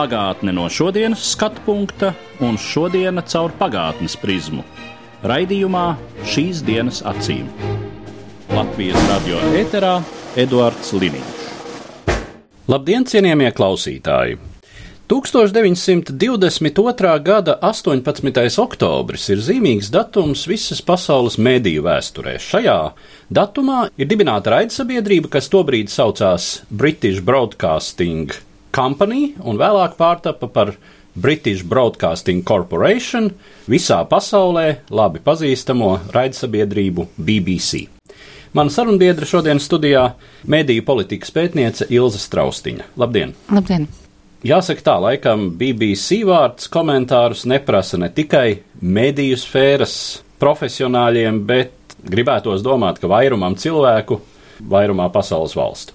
Pagātne 0.00 0.54
no 0.56 0.62
šodienas 0.72 1.20
skatu 1.34 1.60
punkta 1.66 2.14
un 2.40 2.56
šodienas 2.56 3.34
caur 3.34 3.52
pagātnes 3.58 4.14
prizmu. 4.16 4.62
Raidījumā 5.28 5.82
šīs 6.24 6.62
dienas 6.64 7.02
acīm. 7.04 7.44
Latvijas 8.48 8.96
radio 9.10 9.42
eterā 9.60 9.98
Eduards 10.40 10.94
Liniņš. 10.96 11.44
Labdien, 12.72 13.04
cienījamie 13.12 13.52
klausītāji! 13.52 14.40
1922. 15.12 17.12
gada 17.20 17.60
18. 17.60 18.56
oktobris 18.64 19.28
ir 19.28 19.44
zīmīgs 19.44 19.92
datums 19.92 20.48
visas 20.48 20.80
pasaules 20.80 21.36
mēdīju 21.36 21.84
vēsturē. 21.84 22.40
Šajā 22.40 22.96
datumā 23.28 23.92
ir 24.00 24.08
dibināta 24.08 24.56
raidsabiedrība, 24.56 25.36
kas 25.36 25.52
tobrīd 25.52 25.92
saucās 25.92 26.64
British 26.70 27.20
Broadcasting 27.20 28.48
Company 28.74 29.34
un 29.42 29.58
vēlāk 29.60 29.96
pārtapa 29.98 30.48
par 30.50 30.74
British 31.14 31.64
Broadcasting 31.66 32.44
Corporation, 32.46 33.30
visā 33.68 34.02
pasaulē 34.08 34.66
labi 34.94 35.22
pazīstamo 35.24 35.96
raidsabiedrību 36.14 37.08
BBC. 37.18 37.88
Mana 38.54 38.70
sarunbiedra 38.70 39.26
šodienas 39.26 39.66
studijā- 39.68 40.04
mēdīju 40.54 40.84
politikas 40.86 41.30
pētniece 41.30 41.86
Ilza 41.90 42.18
Straustiņa. 42.18 42.84
Labdien! 42.96 43.34
Labdien! 43.50 43.86
Jāsaka 44.42 44.82
tā, 44.82 44.96
laikam 45.00 45.50
BBC 45.58 46.24
vārds 46.24 46.68
komentārus 46.72 47.44
neprasa 47.46 47.98
ne 47.98 48.08
tikai 48.08 48.62
mediju 48.80 49.36
sfēras 49.36 49.94
profesionāļiem, 50.40 51.44
bet 51.46 51.72
gribētos 52.02 52.62
domāt, 52.64 52.98
ka 52.98 53.06
vairumam 53.06 53.54
cilvēku, 53.54 54.20
vairumā 54.60 55.10
pasaules 55.12 55.54
valstu. 55.54 55.92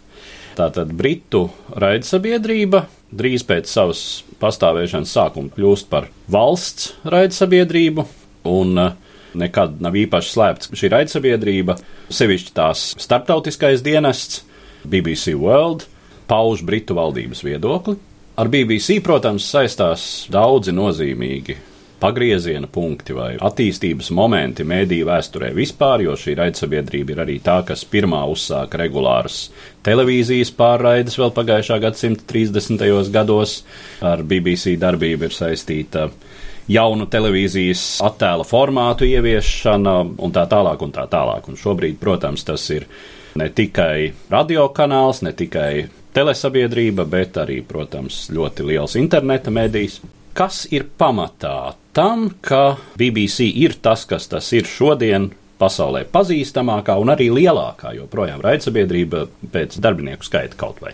Tātad 0.56 0.92
Britu 0.96 1.50
raidsabiedrība 1.76 2.86
drīz 3.16 3.44
pēc 3.48 3.68
savas 3.68 4.02
pastāvēšanas 4.40 5.12
sākuma 5.18 5.52
kļūst 5.52 5.90
par 5.92 6.08
valsts 6.32 6.94
raidsabiedrību, 7.12 8.06
un 8.48 8.80
uh, 8.80 8.94
nekad 9.36 9.82
nav 9.84 9.98
īpaši 10.00 10.32
slēpts 10.32 10.72
šī 10.80 10.92
raidsabiedrība, 10.94 11.76
sevišķi 12.08 12.56
tās 12.56 12.88
starptautiskais 13.04 13.84
dienests, 13.84 14.46
BBC 14.88 15.36
World, 15.36 15.90
pauž 16.30 16.64
Britu 16.64 16.96
valdības 16.96 17.44
viedokli. 17.44 18.00
Ar 18.40 18.52
BBC, 18.52 19.00
protams, 19.04 19.48
saistās 19.48 20.26
daudzi 20.32 20.72
nozīmīgi 20.76 21.56
pagrieziena 22.00 22.68
punkti 22.72 23.16
vai 23.16 23.34
attīstības 23.40 24.12
momenti 24.16 24.66
mēdīju 24.68 25.08
vēsturē 25.10 25.52
vispār, 25.56 26.04
jo 26.06 26.16
šī 26.20 26.36
raidsabiedrība 26.40 27.16
ir 27.16 27.22
arī 27.26 27.40
tā, 27.44 27.60
kas 27.68 27.86
pirmā 27.90 28.24
uzsāka 28.32 28.80
regulāras 28.82 29.50
televīzijas 29.86 30.52
pārraides 30.58 31.18
vēl 31.22 31.34
pagājušā 31.36 31.80
gadsimta 31.84 32.28
30. 32.32 33.12
gados. 33.14 33.58
Ar 34.06 34.24
BBC 34.24 34.76
darbību 34.82 35.30
ir 35.30 35.36
saistīta 35.36 36.10
jaunu 36.72 37.06
televīzijas 37.12 37.84
attēla 38.06 38.46
formātu 38.48 39.08
ieviešana 39.10 40.00
un 40.18 40.34
tā 40.34 40.46
tālāk 40.50 40.82
un 40.82 40.96
tā 40.96 41.06
tālāk. 41.12 41.50
Un 41.50 41.60
šobrīd, 41.60 42.00
protams, 42.02 42.46
tas 42.48 42.66
ir 42.74 42.88
ne 43.40 43.50
tikai 43.54 44.12
radiokanāls, 44.32 45.22
ne 45.26 45.34
tikai 45.38 45.86
telesabiedrība, 46.16 47.06
bet 47.10 47.38
arī, 47.42 47.60
protams, 47.68 48.26
ļoti 48.34 48.70
liels 48.72 48.96
interneta 49.00 49.54
medijs. 49.54 50.00
Kas 50.36 50.66
ir 50.72 50.88
pamatā 51.00 51.76
tam, 51.96 52.28
ka 52.44 52.76
BBC 53.00 53.48
ir 53.64 53.78
tas, 53.82 54.06
kas 54.10 54.28
tas 54.32 54.52
ir 54.56 54.68
šodien, 54.68 55.30
pasaulē 55.60 56.04
pazīstamākā 56.12 56.98
un 57.00 57.14
arī 57.14 57.30
lielākā 57.32 57.94
joprojām 57.96 58.44
raidsabiedrība 58.44 59.26
pēc 59.54 59.80
darbinieku 59.84 60.28
skaita 60.28 60.60
kaut 60.60 60.82
vai? 60.84 60.92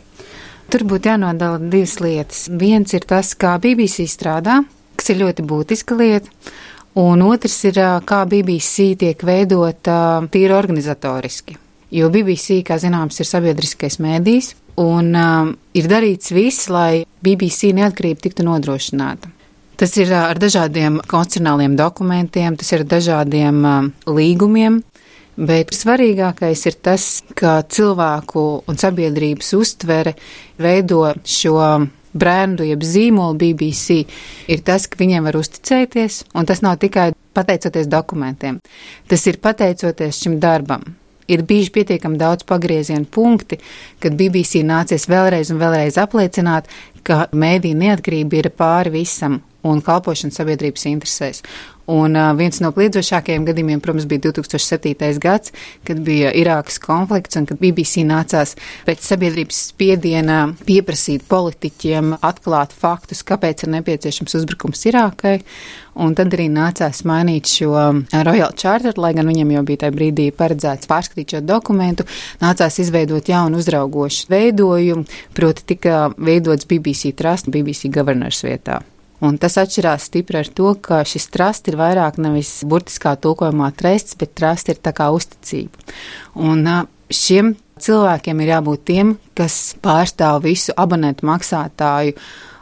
Tur 0.71 0.85
būtu 0.87 1.09
jānodala 1.09 1.57
divas 1.59 1.97
lietas. 1.99 2.45
Viens 2.47 2.93
ir 2.95 3.07
tas, 3.09 3.33
kā 3.35 3.57
BBC 3.59 4.05
strādā, 4.07 4.61
kas 4.95 5.11
ir 5.11 5.19
ļoti 5.23 5.43
būtiska 5.47 5.97
lieta. 5.97 6.29
Un 7.01 7.23
otrs 7.25 7.57
ir, 7.67 7.79
kā 8.05 8.21
BBC 8.27 8.93
tiek 8.99 9.25
veidota 9.25 10.21
tīri 10.31 10.55
organizatoriski. 10.55 11.57
Jo 11.91 12.07
BBC, 12.11 12.61
kā 12.67 12.77
zināms, 12.79 13.19
ir 13.19 13.27
sabiedriskais 13.27 13.97
mēdījis, 14.03 14.53
un 14.79 15.11
um, 15.15 15.53
ir 15.75 15.87
darīts 15.91 16.31
viss, 16.35 16.69
lai 16.71 17.03
BBC 17.23 17.73
neatkarība 17.75 18.27
tiktu 18.27 18.45
nodrošināta. 18.47 19.31
Tas 19.81 19.95
ir 19.97 20.11
ar 20.13 20.37
dažādiem 20.37 20.99
konstitucionāliem 21.09 21.73
dokumentiem, 21.73 22.53
tas 22.53 22.67
ir 22.69 22.83
ar 22.83 22.89
dažādiem 22.91 23.63
um, 23.65 23.87
līgumiem, 24.05 24.75
bet 25.41 25.73
svarīgākais 25.73 26.67
ir 26.69 26.77
tas, 26.85 27.05
ka 27.33 27.55
cilvēku 27.65 28.43
un 28.69 28.77
sabiedrības 28.77 29.49
uztvere 29.57 30.13
veido 30.61 31.01
šo 31.25 31.57
brendu, 32.13 32.69
jeb 32.69 32.85
zīmolu 32.85 33.39
BBC, 33.41 34.03
ir 34.53 34.61
tas, 34.69 34.85
ka 34.85 35.01
viņiem 35.01 35.25
var 35.31 35.41
uzticēties, 35.41 36.27
un 36.37 36.45
tas 36.45 36.61
nav 36.61 36.77
tikai 36.77 37.09
pateicoties 37.33 37.89
dokumentiem. 37.89 38.61
Tas 39.09 39.25
ir 39.25 39.41
pateicoties 39.41 40.21
šim 40.21 40.37
darbam. 40.37 40.91
Ir 41.25 41.41
bijuši 41.47 41.73
pietiekami 41.73 42.21
daudz 42.21 42.45
pagriezienu 42.45 43.09
punkti, 43.09 43.57
kad 43.97 44.13
BBC 44.13 44.61
nācies 44.61 45.09
vēlreiz 45.09 45.49
un 45.49 45.57
vēlreiz 45.57 45.97
apliecināt, 45.97 46.69
ka 47.01 47.31
mēdī 47.33 47.73
neatkarība 47.73 48.43
ir 48.43 48.53
pāri 48.53 48.99
visam 49.01 49.41
un 49.67 49.81
kalpošana 49.85 50.33
sabiedrības 50.35 50.87
interesēs. 50.89 51.43
Un 51.91 52.15
uh, 52.15 52.29
viens 52.37 52.59
no 52.61 52.69
kliedzošākajiem 52.71 53.45
gadījumiem, 53.47 53.81
protams, 53.83 54.05
bija 54.07 54.29
2007. 54.29 55.17
gads, 55.21 55.51
kad 55.87 55.99
bija 56.05 56.29
Irākas 56.37 56.77
konflikts 56.79 57.39
un 57.39 57.47
kad 57.49 57.59
BBC 57.59 58.05
nācās 58.07 58.53
pēc 58.87 59.07
sabiedrības 59.09 59.59
spiediena 59.71 60.43
pieprasīt 60.67 61.25
politiķiem 61.31 62.13
atklāt 62.21 62.75
faktus, 62.77 63.25
kāpēc 63.27 63.65
ir 63.65 63.73
nepieciešams 63.75 64.37
uzbrukums 64.39 64.85
Irākai. 64.87 65.39
Un 65.99 66.13
tad 66.15 66.31
arī 66.31 66.45
nācās 66.47 67.01
mainīt 67.03 67.49
šo 67.51 67.73
Royal 68.13 68.55
Charter, 68.55 68.95
lai 69.01 69.11
gan 69.17 69.27
viņam 69.27 69.51
jau 69.57 69.65
bija 69.67 69.81
tajā 69.83 69.97
brīdī 69.97 70.29
paredzēts 70.37 70.87
pārskatīt 70.87 71.35
šo 71.35 71.43
dokumentu, 71.43 72.05
nācās 72.39 72.79
izveidot 72.79 73.27
jaunu 73.27 73.59
uzraugošu 73.59 74.31
veidojumu, 74.31 75.03
proti 75.35 75.67
tika 75.73 76.05
veidots 76.15 76.69
BBC 76.69 77.11
Trust, 77.19 77.51
BBC 77.51 77.91
Governors 77.91 78.45
vietā. 78.47 78.79
Un 79.21 79.37
tas 79.41 79.57
atšķirās 79.61 80.07
stipri 80.09 80.39
ar 80.41 80.49
to, 80.49 80.73
ka 80.81 81.03
šis 81.05 81.27
trust 81.33 81.67
ir 81.69 81.77
vairāk 81.77 82.17
nevis 82.21 82.61
burtiskā 82.67 83.13
tulkojumā 83.21 83.69
trests, 83.77 84.17
bet 84.17 84.33
trust 84.37 84.71
ir 84.73 84.81
tā 84.81 84.95
kā 84.97 85.11
uzticība. 85.13 85.91
Un 86.41 86.65
šiem 87.13 87.53
cilvēkiem 87.81 88.41
ir 88.41 88.55
jābūt 88.55 88.87
tiem, 88.89 89.17
kas 89.37 89.75
pārstāv 89.81 90.41
visu 90.45 90.73
abonentu 90.79 91.27
maksātāju 91.29 92.17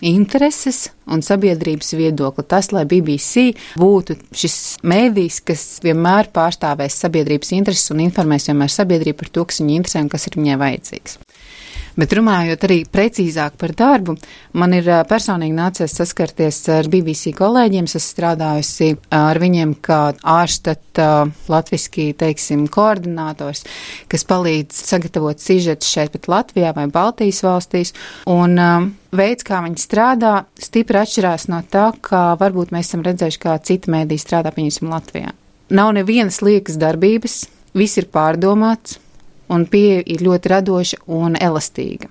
intereses 0.05 0.89
un 1.11 1.23
sabiedrības 1.25 1.93
viedokli. 1.99 2.45
Tas, 2.47 2.71
lai 2.75 2.85
BBC 2.87 3.49
būtu 3.79 4.15
šis 4.35 4.57
mēdījis, 4.87 5.41
kas 5.47 5.65
vienmēr 5.83 6.31
pārstāvēs 6.35 6.99
sabiedrības 7.03 7.51
intereses 7.57 7.91
un 7.93 8.03
informēs 8.05 8.47
vienmēr 8.51 8.71
sabiedrību 8.73 9.19
par 9.23 9.33
to, 9.35 9.47
kas 9.49 9.59
viņu 9.63 9.79
interesē 9.79 10.05
un 10.05 10.11
kas 10.13 10.29
ir 10.29 10.39
viņai 10.39 10.59
vajadzīgs. 10.63 11.19
Bet 11.99 12.13
runājot 12.15 12.63
arī 12.63 12.77
precīzāk 12.87 13.57
par 13.59 13.73
darbu, 13.75 14.13
man 14.59 14.75
ir 14.77 14.85
personīgi 15.09 15.55
nācies 15.57 15.95
saskarties 15.97 16.61
ar 16.71 16.87
BBC 16.91 17.33
kolēģiem. 17.35 17.89
Es 17.89 18.05
strādājusi 18.13 18.93
ar 19.15 19.39
viņiem 19.41 19.73
kā 19.83 19.99
ārštata 20.23 21.09
latviski, 21.51 22.13
teiksim, 22.19 22.67
koordinators, 22.71 23.65
kas 24.11 24.23
palīdz 24.29 24.79
sagatavot 24.93 25.43
sižetus 25.43 25.91
šeit 25.91 26.15
pat 26.15 26.31
Latvijā 26.31 26.71
vai 26.77 26.87
Baltijas 26.93 27.43
valstīs. 27.43 27.93
Un, 28.29 28.55
Veids, 29.09 29.41
kā 29.41 29.57
viņi 29.65 29.81
strādā, 29.81 30.33
stipri 30.61 30.99
atšķirās 30.99 31.47
no 31.49 31.63
tā, 31.65 31.87
kā 32.05 32.35
varbūt 32.37 32.69
mēs 32.75 32.91
esam 32.91 33.01
redzējuši, 33.07 33.39
kā 33.41 33.55
citi 33.65 33.89
mēdī 33.89 34.19
strādā, 34.21 34.51
pieņemsim, 34.53 34.91
Latvijā. 34.93 35.33
Nav 35.73 35.95
nevienas 35.97 36.43
liekas 36.45 36.77
darbības, 36.77 37.39
viss 37.73 37.97
ir 37.97 38.05
pārdomāts, 38.13 38.99
un 39.49 39.65
pieeja 39.69 40.05
ir 40.05 40.23
ļoti 40.25 40.51
radoša 40.53 41.01
un 41.19 41.37
elastīga. 41.39 42.09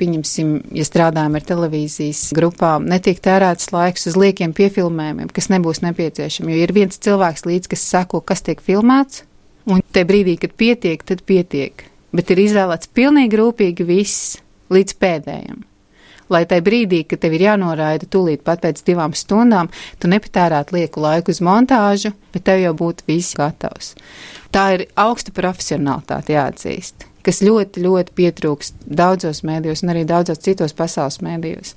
Pieņemsim, 0.00 0.52
ja 0.72 0.84
strādājam 0.86 1.36
ar 1.36 1.44
televīzijas 1.44 2.30
grupām, 2.36 2.86
netiek 2.88 3.18
tērēts 3.20 3.68
laiks 3.74 4.08
uz 4.08 4.16
liekiem 4.16 4.54
piefilmējumiem, 4.56 5.28
kas 5.36 5.50
nebūs 5.52 5.82
nepieciešami, 5.84 6.54
jo 6.54 6.64
ir 6.64 6.72
viens 6.76 7.00
cilvēks 7.04 7.44
līdz, 7.44 7.68
kas 7.74 7.84
sako, 7.84 8.22
kas 8.24 8.40
tiek 8.46 8.62
filmēts, 8.64 9.26
un 9.68 9.84
te 9.92 10.06
brīdī, 10.08 10.38
kad 10.40 10.56
pietiek, 10.56 11.04
tad 11.04 11.24
pietiek. 11.28 11.84
Bet 12.16 12.32
ir 12.32 12.40
izvēlēts 12.46 12.90
pilnīgi 12.96 13.38
rūpīgi 13.38 13.86
viss 13.86 14.38
līdz 14.72 14.96
pēdējiem. 15.04 15.60
Lai 16.32 16.44
tajā 16.48 16.64
brīdī, 16.66 17.02
kad 17.08 17.22
tev 17.22 17.36
ir 17.36 17.46
jānoraida 17.48 18.08
tūlīt 18.10 18.44
pat 18.46 18.64
pēc 18.64 18.82
divām 18.86 19.14
stundām, 19.16 19.70
tu 19.98 20.10
nepatērētu 20.10 20.76
lieku 20.78 21.04
laiku 21.04 21.34
uz 21.34 21.42
montāžu, 21.44 22.14
bet 22.34 22.46
tev 22.48 22.62
jau 22.62 22.74
būtu 22.78 23.06
viss 23.10 23.36
gatavs. 23.38 23.94
Tā 24.54 24.66
ir 24.78 24.88
augsta 24.98 25.34
profesionālitāte 25.36 26.36
jāatzīst 26.38 27.10
kas 27.26 27.42
ļoti, 27.44 27.82
ļoti 27.84 28.14
pietrūkst 28.16 28.84
daudzos 28.86 29.42
mēdījos 29.46 29.84
un 29.84 29.92
arī 29.94 30.06
daudzos 30.08 30.40
citos 30.44 30.72
pasaules 30.76 31.20
mēdījos. 31.24 31.74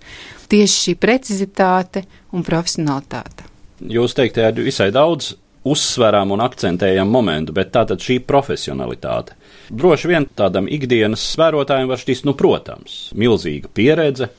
Tieši 0.52 0.78
šī 0.88 0.94
precizitāte 1.00 2.06
un 2.32 2.46
profesionalitāte. 2.48 3.50
Jūs 3.84 4.16
teikt, 4.16 4.40
ir 4.40 4.64
visai 4.64 4.90
daudz 4.96 5.34
uzsverām 5.68 6.34
un 6.36 6.44
akcentējam 6.44 7.10
momentu, 7.12 7.56
bet 7.56 7.72
tātad 7.76 8.04
šī 8.04 8.20
profesionalitāte. 8.28 9.36
Droši 9.74 10.10
vien 10.12 10.28
tādam 10.36 10.68
ikdienas 10.72 11.24
vērotājam 11.40 11.92
var 11.92 12.02
šķist, 12.02 12.28
nu, 12.28 12.36
protams, 12.38 12.98
milzīga 13.16 13.72
pieredze, 13.74 14.30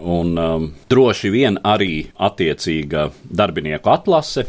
un 0.00 0.38
um, 0.38 0.70
droši 0.90 1.30
vien 1.32 1.58
arī 1.66 2.06
attiecīga 2.18 3.10
darbinieku 3.24 3.92
atlase, 3.92 4.46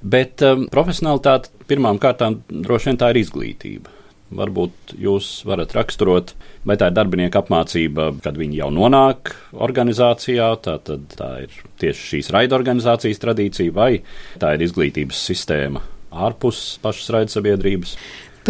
bet 0.00 0.42
um, 0.46 0.66
profesionalitāte 0.72 1.52
pirmām 1.70 2.00
kārtām 2.02 2.40
droši 2.50 2.90
vien 2.90 3.00
tā 3.00 3.12
ir 3.12 3.22
izglītība. 3.22 3.96
Varbūt 4.30 4.92
jūs 5.02 5.40
varat 5.42 5.72
raksturot, 5.74 6.36
vai 6.62 6.76
tā 6.78 6.86
ir 6.90 6.94
darbinieka 6.94 7.40
apmācība, 7.42 8.12
kad 8.22 8.36
viņi 8.38 8.60
jau 8.60 8.68
nonāk 8.70 9.32
organizācijā, 9.58 10.52
tā, 10.62 10.76
tā 10.86 11.30
ir 11.46 11.56
tieši 11.82 12.06
šīs 12.12 12.30
raidorganizācijas 12.36 13.22
tradīcija, 13.24 13.74
vai 13.74 13.96
tā 14.38 14.54
ir 14.54 14.62
izglītības 14.68 15.24
sistēma 15.32 15.82
ārpus 16.10 16.78
pašas 16.82 17.10
raidsabiedrības. 17.14 17.96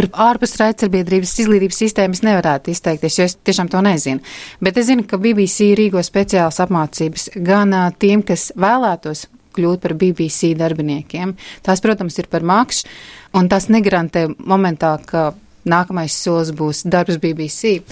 Par 0.00 0.06
ārpus 0.31 0.55
raidsabiedrības 0.56 1.35
izglītības 1.43 1.79
sistēmas 1.82 2.23
nevarētu 2.25 2.73
izteikties, 2.73 3.19
jo 3.19 3.25
es 3.29 3.35
tiešām 3.44 3.69
to 3.69 3.82
nezinu. 3.85 4.23
Bet 4.64 4.79
es 4.81 4.87
zinu, 4.88 5.05
ka 5.05 5.19
BBC 5.20 5.75
rīko 5.76 6.00
speciālas 6.06 6.56
apmācības 6.64 7.26
gan 7.44 7.76
tiem, 8.00 8.23
kas 8.25 8.47
vēlētos 8.56 9.26
kļūt 9.58 9.82
par 9.82 9.94
BBC 10.00 10.55
darbiniekiem. 10.56 11.35
Tās, 11.67 11.85
protams, 11.85 12.17
ir 12.17 12.31
par 12.32 12.47
maksu, 12.49 12.88
un 13.37 13.52
tas 13.52 13.69
negarantē 13.69 14.25
momentā, 14.41 14.94
ka 15.05 15.35
nākamais 15.69 16.17
solis 16.17 16.55
būs 16.56 16.87
darbs 16.88 17.20
BBC. 17.20 17.82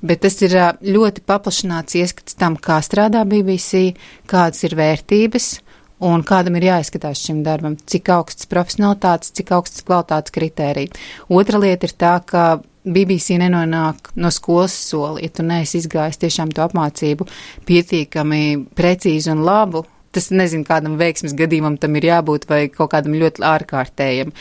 Bet 0.00 0.24
tas 0.24 0.40
ir 0.46 0.56
ļoti 0.80 1.26
paplašināts 1.28 2.00
ieskats 2.00 2.38
tam, 2.38 2.56
kā 2.56 2.80
strādā 2.80 3.28
BBC, 3.28 3.90
kādas 4.30 4.64
ir 4.64 4.78
vērtības 4.78 5.58
un 6.04 6.24
kādam 6.26 6.56
ir 6.58 6.68
jāizskatās 6.68 7.22
šim 7.26 7.42
darbam, 7.46 7.76
cik 7.78 8.10
augsts 8.14 8.48
profesionalitātes, 8.50 9.32
cik 9.34 9.52
augsts 9.56 9.84
kvalitātes 9.86 10.34
kritērija. 10.34 10.94
Otra 11.28 11.60
lieta 11.62 11.88
ir 11.88 11.94
tā, 11.98 12.14
ka 12.26 12.44
BBC 12.88 13.36
nenonāk 13.40 14.12
no 14.16 14.30
skolas 14.32 14.74
soli, 14.88 15.26
ja 15.26 15.34
tu 15.34 15.44
neesi 15.46 15.82
izgājis 15.82 16.20
tiešām 16.22 16.54
to 16.54 16.64
apmācību 16.64 17.26
pietiekami 17.68 18.42
precīzi 18.78 19.32
un 19.34 19.44
labu, 19.44 19.84
tas 20.14 20.30
nezinu, 20.32 20.64
kādam 20.66 20.96
veiksmes 21.00 21.36
gadījumam 21.36 21.76
tam 21.80 21.96
ir 21.98 22.08
jābūt 22.08 22.48
vai 22.48 22.62
kaut 22.72 22.92
kādam 22.94 23.16
ļoti 23.18 23.44
ārkārtējam. 23.44 24.32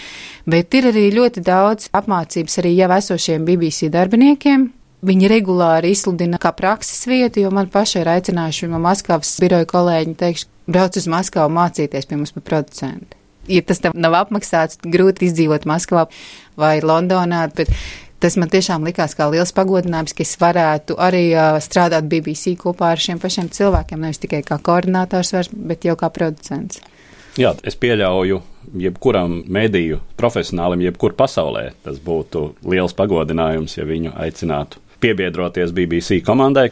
Bet 0.47 0.73
ir 0.77 0.89
arī 0.93 1.09
ļoti 1.15 1.43
daudz 1.45 1.91
apmācības 1.97 2.61
arī 2.61 2.77
jau 2.77 2.91
esošiem 2.97 3.47
BBC 3.47 3.91
darbiniekiem. 3.93 4.69
Viņi 5.07 5.27
regulāri 5.29 5.91
izsludina 5.93 6.39
kā 6.41 6.49
prakses 6.57 7.03
vietu, 7.05 7.43
jo 7.43 7.51
man 7.53 7.67
pašai 7.69 8.01
ir 8.01 8.13
aicinājuši 8.15 8.69
no 8.71 8.79
Maskavas 8.81 9.35
biroja 9.43 9.67
kolēģi 9.69 10.15
teikšu, 10.17 10.47
brauc 10.67 10.97
uz 10.99 11.07
Maskavu 11.11 11.53
mācīties 11.53 12.09
pie 12.09 12.19
mums 12.19 12.35
par 12.35 12.45
producentu. 12.47 13.15
Ja 13.47 13.63
tas 13.63 13.79
tev 13.79 13.95
nav 13.95 14.15
apmaksāts, 14.19 14.81
grūti 14.83 15.29
izdzīvot 15.29 15.67
Maskavā 15.69 16.09
vai 16.59 16.77
Londonā, 16.83 17.45
bet 17.55 17.71
Tas 18.17 18.33
man 18.33 18.49
tiešām 18.49 18.81
likās 18.81 19.13
kā 19.13 19.27
liels 19.29 19.51
pagodinājums, 19.53 20.15
ka 20.17 20.23
es 20.25 20.31
varētu 20.41 20.95
arī 20.97 21.27
uh, 21.35 21.59
strādāt 21.61 22.07
BBC 22.09 22.55
kopā 22.57 22.95
ar 22.95 23.01
šiem 23.01 23.19
pašiem 23.21 23.51
cilvēkiem, 23.53 24.01
nevis 24.01 24.17
tikai 24.23 24.39
kā 24.45 24.57
koordinators, 24.57 25.35
vairs, 25.35 25.51
bet 25.53 25.85
jau 25.85 25.93
kā 25.99 26.09
producents. 26.09 26.81
Jā, 27.37 27.51
es 27.61 27.77
pieļauju, 27.77 28.39
jebkuram 28.81 29.43
mediju 29.53 29.99
profesionālim, 30.17 30.87
jebkur 30.87 31.13
pasaulē, 31.19 31.67
tas 31.85 32.01
būtu 32.01 32.47
liels 32.65 32.97
pagodinājums, 32.97 33.77
ja 33.77 33.85
viņu 33.85 34.15
aicinātu 34.17 34.81
piebiedroties 34.97 35.75
BBC 35.77 36.23
komandai. 36.25 36.71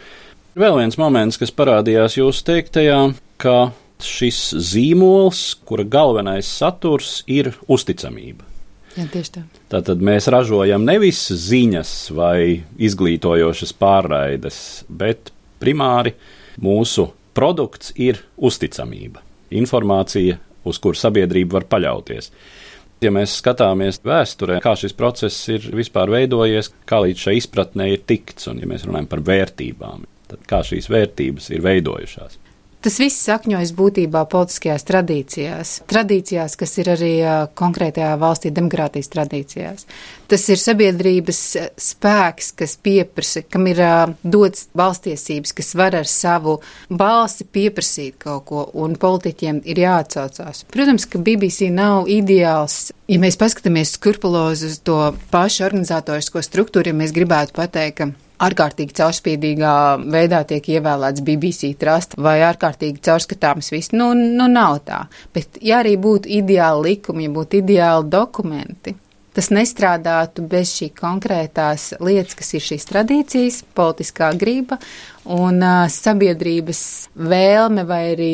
Vēl 0.57 0.79
viens 0.79 0.97
moments, 0.97 1.37
kas 1.37 1.53
parādījās 1.53 2.17
jūsu 2.17 2.41
teiktajā, 2.49 2.99
ka 3.37 3.55
šis 4.03 4.39
zīmols, 4.71 5.45
kura 5.67 5.85
galvenais 5.87 6.49
saturs 6.49 7.21
ir 7.31 7.53
uzticamība. 7.71 8.43
Jā, 8.95 9.05
tieši 9.11 9.31
tā. 9.35 9.41
Tātad 9.73 10.03
mēs 10.03 10.29
ražojam 10.31 10.85
nevis 10.87 11.25
ziņas 11.27 11.91
vai 12.15 12.63
izglītojošas 12.79 13.75
pārraides, 13.75 14.57
bet 14.87 15.33
primāri 15.59 16.13
mūsu 16.63 17.09
produkts 17.35 17.91
ir 17.99 18.21
uzticamība, 18.37 19.19
informācija, 19.51 20.39
uz 20.65 20.79
kuru 20.81 20.97
sabiedrība 20.97 21.59
var 21.59 21.67
paļauties. 21.75 22.31
Ja 23.03 23.11
mēs 23.11 23.35
skatāmies 23.41 23.99
vēsturē, 24.07 24.61
kā 24.63 24.77
šis 24.79 24.95
process 24.95 25.43
ir 25.51 25.67
vispār 25.75 26.09
veidojies, 26.13 26.71
kā 26.87 27.01
līdz 27.03 27.27
šai 27.27 27.35
izpratnē 27.41 27.89
ir 27.91 28.05
tikts, 28.07 28.47
un 28.47 28.63
ja 28.63 28.69
mēs 28.71 28.87
runājam 28.87 29.11
par 29.11 29.21
vērtībām, 29.27 30.07
tad 30.31 30.47
kā 30.47 30.63
šīs 30.65 30.87
vērtības 30.89 31.51
ir 31.51 31.65
veidojušās. 31.67 32.39
Tas 32.85 32.99
viss 33.01 33.23
sakņojas 33.25 33.71
būtībā 33.73 34.19
politiskajās 34.29 34.83
tradīcijās, 34.85 35.69
tradīcijās, 35.89 36.53
kas 36.53 36.75
ir 36.77 36.91
arī 36.93 37.13
konkrētajā 37.57 38.11
valstī 38.21 38.51
demokrātijas 38.53 39.09
tradīcijās. 39.09 39.87
Tas 40.29 40.43
ir 40.53 40.61
sabiedrības 40.61 41.39
spēks, 41.81 42.51
kas 42.59 42.75
pieprasa, 42.85 43.41
kam 43.49 43.65
ir 43.71 43.81
dots 44.21 44.67
valstiesības, 44.77 45.55
kas 45.57 45.73
var 45.81 45.97
ar 45.97 46.05
savu 46.09 46.59
balsi 46.93 47.47
pieprasīt 47.49 48.19
kaut 48.21 48.45
ko, 48.51 48.67
un 48.77 48.93
politiķiem 49.01 49.63
ir 49.65 49.81
jāatsaucās. 49.81 50.67
Protams, 50.69 51.07
ka 51.09 51.23
BBC 51.25 51.71
nav 51.73 52.05
ideāls. 52.05 52.91
Ja 53.09 53.17
mēs 53.21 53.39
paskatāmies 53.41 53.95
skrupulozi 53.97 54.69
uz 54.69 54.77
to 54.85 54.99
pašu 55.33 55.65
organizatorisko 55.65 56.45
struktūru, 56.45 56.93
ja 56.93 56.99
mēs 57.01 57.17
gribētu 57.17 57.57
pateikt, 57.57 57.97
ka 57.97 58.11
ārkārtīgi 58.43 58.95
caurspīdīgā 58.97 59.75
veidā 60.11 60.41
tiek 60.47 60.67
ievēlēts 60.75 61.23
BBC 61.25 61.71
trust 61.79 62.17
vai 62.19 62.39
ārkārtīgi 62.47 63.01
caurskatāms 63.05 63.71
viss. 63.73 63.93
Nu, 63.95 64.11
nu 64.15 64.49
nav 64.51 64.81
tā. 64.87 65.05
Bet, 65.35 65.59
ja 65.63 65.81
arī 65.83 65.95
būtu 66.01 66.31
ideāli 66.41 66.91
likumi, 66.91 67.27
ja 67.27 67.35
būtu 67.35 67.61
ideāli 67.61 68.09
dokumenti, 68.11 68.95
tas 69.35 69.51
nestrādātu 69.55 70.45
bez 70.51 70.75
šī 70.77 70.91
konkrētās 70.95 71.93
lietas, 72.03 72.37
kas 72.39 72.53
ir 72.55 72.67
šīs 72.69 72.87
tradīcijas, 72.91 73.63
politiskā 73.75 74.31
griba 74.39 74.79
un 75.25 75.59
uh, 75.63 75.87
sabiedrības 75.91 76.85
vēlme 77.15 77.87
vai 77.87 78.01
arī 78.13 78.33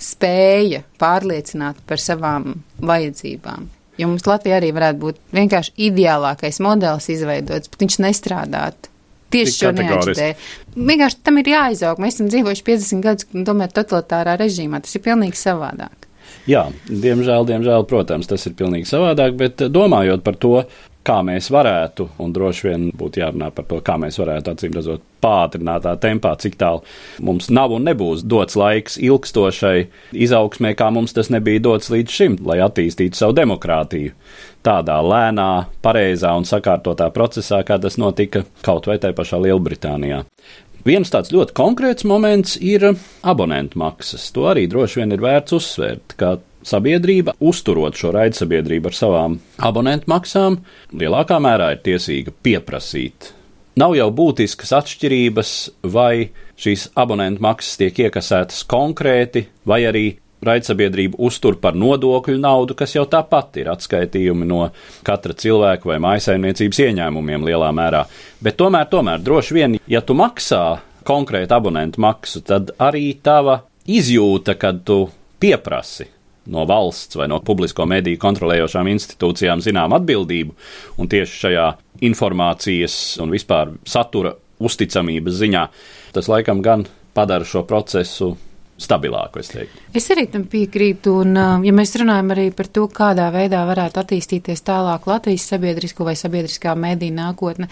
spēja 0.00 0.82
pārliecināt 1.00 1.80
par 1.88 2.02
savām 2.02 2.52
vajadzībām. 2.84 3.70
Jo 3.94 4.08
mums 4.10 4.26
Latvijā 4.26 4.58
arī 4.58 4.72
varētu 4.74 5.00
būt 5.00 5.20
vienkārši 5.36 5.76
ideālākais 5.86 6.58
modelis 6.64 7.06
izveidots, 7.14 7.70
bet 7.70 7.84
viņš 7.84 8.00
nestrādātu 8.02 8.90
tieši 9.34 9.58
šo 9.58 9.74
neatšķirē. 9.78 10.30
Vienkārši 10.78 11.20
tam 11.26 11.42
ir 11.42 11.52
jāizaug. 11.52 12.00
Mēs 12.02 12.18
esam 12.18 12.30
dzīvojuši 12.32 12.66
50 12.70 13.04
gadus, 13.04 13.28
tomēr 13.50 13.74
totalitārā 13.74 14.38
režīmā. 14.40 14.80
Tas 14.84 14.96
ir 14.96 15.04
pilnīgi 15.04 15.40
savādāk. 15.40 16.08
Jā, 16.48 16.66
diemžēl, 16.88 17.46
diemžēl, 17.48 17.86
protams, 17.88 18.28
tas 18.28 18.42
ir 18.48 18.56
pilnīgi 18.58 18.88
savādāk, 18.90 19.36
bet 19.40 19.64
domājot 19.72 20.24
par 20.26 20.36
to, 20.40 20.58
kā 21.06 21.20
mēs 21.26 21.50
varētu, 21.52 22.08
un 22.22 22.32
droši 22.34 22.68
vien 22.68 22.86
būtu 22.96 23.20
jārunā 23.22 23.50
par 23.54 23.66
to, 23.68 23.80
kā 23.84 23.96
mēs 24.00 24.18
varētu, 24.20 24.54
acīm 24.54 24.76
redzot, 24.78 25.04
pātrinātā 25.24 25.94
tempā, 26.00 26.34
cik 26.40 26.58
tālu 26.60 26.82
mums 27.24 27.48
nav 27.54 27.72
un 27.76 27.86
nebūs 27.88 28.24
dots 28.28 28.58
laiks 28.60 28.98
ilgstošai 29.00 29.86
izaugsmē, 30.26 30.74
kā 30.76 30.90
mums 30.94 31.16
tas 31.16 31.30
nebija 31.32 31.62
dots 31.64 31.92
līdz 31.92 32.18
šim, 32.18 32.36
lai 32.48 32.60
attīstītu 32.64 33.20
savu 33.20 33.36
demokrātiju. 33.40 34.12
Tādā 34.64 34.98
lēnā, 35.04 35.50
pareizā 35.84 36.32
un 36.36 36.46
sakārtotā 36.48 37.10
procesā, 37.12 37.60
kā 37.68 37.78
tas 37.80 37.98
notika 38.00 38.46
kaut 38.64 38.88
vai 38.88 38.96
tajā 39.00 39.16
pašā 39.16 39.40
Lielbritānijā. 39.44 40.24
Viens 40.84 41.08
tāds 41.08 41.32
ļoti 41.32 41.54
konkrēts 41.56 42.04
moments 42.04 42.58
ir 42.60 42.90
abonentu 43.24 43.80
maksas. 43.80 44.26
To 44.36 44.50
arī 44.50 44.66
droši 44.68 45.00
vien 45.00 45.14
ir 45.16 45.22
vērts 45.24 45.56
uzsvērt, 45.56 46.16
ka 46.20 46.34
sabiedrība, 46.66 47.36
uzturot 47.40 47.96
šo 47.98 48.12
raidsabiedrību 48.16 48.90
ar 48.90 48.98
savām 48.98 49.38
abonentu 49.62 50.10
maksām, 50.10 50.58
lielākā 50.92 51.38
mērā 51.42 51.74
ir 51.74 51.82
tiesīga 51.84 52.34
pieprasīt. 52.44 53.32
Nav 53.80 53.96
jau 53.98 54.06
būtiskas 54.14 54.70
atšķirības, 54.78 55.54
vai 55.90 56.28
šīs 56.60 56.92
abonentu 57.00 57.42
maksas 57.42 57.80
tiek 57.80 58.04
iekasētas 58.06 58.62
konkrēti, 58.70 59.48
vai 59.66 59.80
arī 59.88 60.04
raidsabiedrība 60.44 61.18
uztur 61.26 61.56
par 61.60 61.74
nodokļu 61.78 62.36
naudu, 62.38 62.76
kas 62.78 62.94
jau 62.94 63.06
tāpat 63.10 63.58
ir 63.62 63.70
atskaitījumi 63.72 64.46
no 64.46 64.68
katra 65.06 65.34
cilvēka 65.34 65.90
vai 65.90 65.98
maisaimniecības 66.04 66.82
ieņēmumiem 66.86 67.46
lielā 67.48 67.72
mērā. 67.74 68.04
Bet 68.44 68.60
tomēr, 68.60 68.86
tomēr 68.92 69.24
droši 69.24 69.58
vien, 69.58 69.78
ja 69.90 70.04
tu 70.04 70.14
maksā 70.18 70.64
konkrētu 71.08 71.56
abonentu 71.56 72.04
maksu, 72.04 72.44
tad 72.46 72.74
arī 72.78 73.10
tava 73.24 73.62
izjūta, 73.90 74.54
kad 74.60 74.84
tu 74.86 75.06
pieprasi 75.40 76.13
no 76.52 76.64
valsts 76.68 77.16
vai 77.16 77.28
no 77.30 77.40
publisko 77.44 77.86
mediju 77.88 78.20
kontrolējošām 78.22 78.90
institūcijām 78.92 79.62
zinām 79.64 79.94
atbildību, 79.96 80.56
un 81.00 81.10
tieši 81.10 81.40
šajā 81.46 81.68
informācijas 82.04 82.96
un 83.22 83.32
vispār 83.34 83.72
satura 83.88 84.34
uzticamības 84.64 85.38
ziņā 85.40 85.68
tas 86.14 86.28
laikam 86.30 86.62
gan 86.62 86.84
padara 87.14 87.46
šo 87.46 87.64
procesu 87.66 88.34
stabilāku, 88.80 89.38
es 89.38 89.52
teiktu. 89.52 89.82
Es 89.94 90.08
arī 90.10 90.26
tam 90.30 90.48
piekrītu, 90.50 91.12
un 91.22 91.38
uh, 91.38 91.52
ja 91.62 91.74
mēs 91.74 91.94
runājam 92.00 92.32
arī 92.34 92.48
par 92.56 92.68
to, 92.74 92.88
kādā 92.90 93.28
veidā 93.34 93.62
varētu 93.68 94.02
attīstīties 94.02 94.64
tālāk 94.66 95.06
Latvijas 95.06 95.46
sabiedrisko 95.52 96.06
vai 96.08 96.16
sabiedriskā 96.18 96.74
mediju 96.78 97.14
nākotne, 97.14 97.70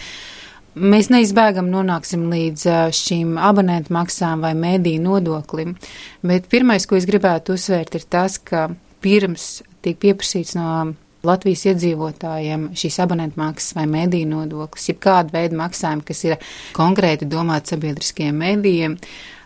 mēs 0.74 1.10
neizbēgam 1.12 1.68
nonāksim 1.72 2.28
līdz 2.32 2.66
šīm 2.96 3.36
abonentu 3.40 3.92
maksām 3.94 4.44
vai 4.44 4.54
mediju 4.58 5.02
nodoklim. 5.04 5.76
Bet 6.24 6.48
pirmais, 6.52 6.86
ko 6.88 6.96
es 6.98 7.06
gribētu 7.08 7.56
uzsvērt, 7.56 7.98
ir 7.98 8.08
tas, 8.10 8.38
ka 8.38 8.70
pirms 9.02 9.62
tiek 9.82 9.98
pieprasīts 10.02 10.56
no 10.58 10.92
Latvijas 11.22 11.62
iedzīvotājiem 11.70 12.72
šīs 12.74 12.96
abonentu 13.04 13.38
maksas 13.38 13.76
vai 13.76 13.84
mediju 13.86 14.26
nodoklis, 14.26 14.88
jeb 14.90 14.98
kāda 15.04 15.30
veida 15.36 15.54
maksājumi, 15.60 16.02
kas 16.08 16.24
ir 16.26 16.40
konkrēti 16.74 17.28
domāti 17.30 17.76
sabiedriskajiem 17.76 18.40
medijiem. 18.42 18.96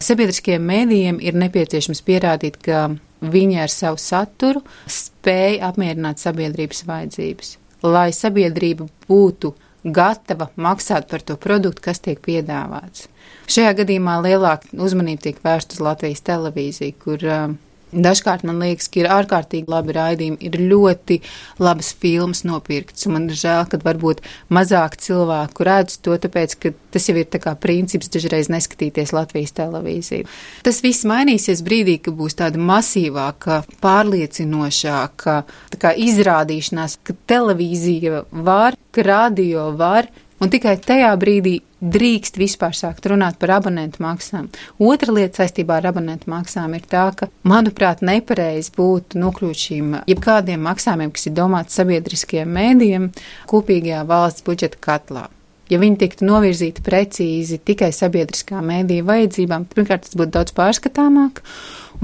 Sabiedriskajiem 0.00 0.64
medijiem 0.64 1.20
ir 1.20 1.36
nepieciešams 1.36 2.00
pierādīt, 2.06 2.56
ka 2.64 2.86
viņi 3.20 3.60
ar 3.60 3.72
savu 3.72 4.00
saturu 4.00 4.64
spēj 4.88 5.60
apmierināt 5.68 6.22
sabiedrības 6.22 6.82
vajadzības, 6.88 7.52
lai 7.84 8.08
sabiedrība 8.16 8.88
būtu 9.08 9.52
gatava 9.92 10.48
maksāt 10.56 11.08
par 11.10 11.22
to 11.22 11.36
produktu, 11.40 11.84
kas 11.88 12.02
tiek 12.02 12.20
piedāvāts. 12.24 13.06
Šajā 13.50 13.76
gadījumā 13.82 14.18
lielāka 14.24 14.72
uzmanība 14.82 15.28
tiek 15.28 15.38
vērsta 15.44 15.78
uz 15.78 15.84
Latvijas 15.86 16.24
televīziju, 16.26 16.96
kur 17.02 17.22
uh, 17.26 17.54
Dažkārt 17.96 18.44
man 18.44 18.60
liekas, 18.60 18.90
ka 18.92 19.00
ir 19.00 19.08
ārkārtīgi 19.08 19.72
labi 19.72 19.94
raidījumi, 19.96 20.36
ir 20.44 20.58
ļoti 20.68 21.20
labas 21.62 21.94
filmas 21.96 22.42
nopirktas, 22.44 23.06
un 23.08 23.16
man 23.16 23.28
ir 23.30 23.38
žēl, 23.40 23.64
ka 23.72 23.80
varbūt 23.80 24.20
mazāk 24.52 24.98
cilvēku 25.00 25.64
redz 25.66 25.96
to, 26.04 26.16
tāpēc, 26.20 26.56
ka 26.60 26.74
tas 26.92 27.08
jau 27.08 27.16
ir 27.16 27.28
tā 27.32 27.40
kā 27.40 27.54
princips 27.60 28.12
dažreiz 28.12 28.50
neskatīties 28.52 29.14
Latvijas 29.16 29.56
televīziju. 29.56 30.28
Tas 30.66 30.82
viss 30.84 31.08
mainīsies 31.08 31.64
brīdī, 31.64 31.96
ka 32.04 32.12
būs 32.16 32.36
tāda 32.36 32.60
masīvāka, 32.60 33.62
pārliecinošāka 33.84 35.38
tā 35.72 35.80
kā 35.80 35.96
izrādīšanās, 35.96 37.00
ka 37.00 37.16
televīzija 37.32 38.26
var, 38.46 38.76
ka 38.92 39.08
radio 39.08 39.70
var, 39.76 40.10
un 40.40 40.52
tikai 40.52 40.76
tajā 40.82 41.12
brīdī 41.20 41.56
drīkst 41.80 42.38
vispār 42.40 42.74
sākt 42.76 43.06
runāt 43.10 43.38
par 43.40 43.52
abonentu 43.58 44.02
maksām. 44.04 44.48
Otra 44.80 45.12
lieta 45.12 45.42
saistībā 45.42 45.78
ar 45.80 45.90
abonentu 45.92 46.30
maksām 46.32 46.74
ir 46.76 46.86
tā, 46.88 47.06
ka, 47.16 47.28
manuprāt, 47.46 48.02
nepareizi 48.06 48.72
būtu 48.76 49.20
nokļūt 49.20 49.62
šīm 49.62 49.94
jebkādiem 50.08 50.64
maksājumiem, 50.66 51.12
kas 51.14 51.28
ir 51.28 51.36
domāti 51.36 51.76
sabiedriskiem 51.76 52.52
mēdījiem, 52.58 53.10
kopīgajā 53.52 54.04
valsts 54.08 54.46
budžeta 54.46 54.80
katlā. 54.80 55.26
Ja 55.66 55.80
viņi 55.82 55.98
tiktu 55.98 56.26
novirzīti 56.28 56.82
precīzi 56.86 57.58
tikai 57.66 57.90
sabiedriskā 57.94 58.60
mēdīja 58.62 59.06
vajadzībām, 59.06 59.66
pirmkārt, 59.72 60.06
tas 60.06 60.18
būtu 60.18 60.36
daudz 60.36 60.54
pārskatāmāk. 60.54 61.42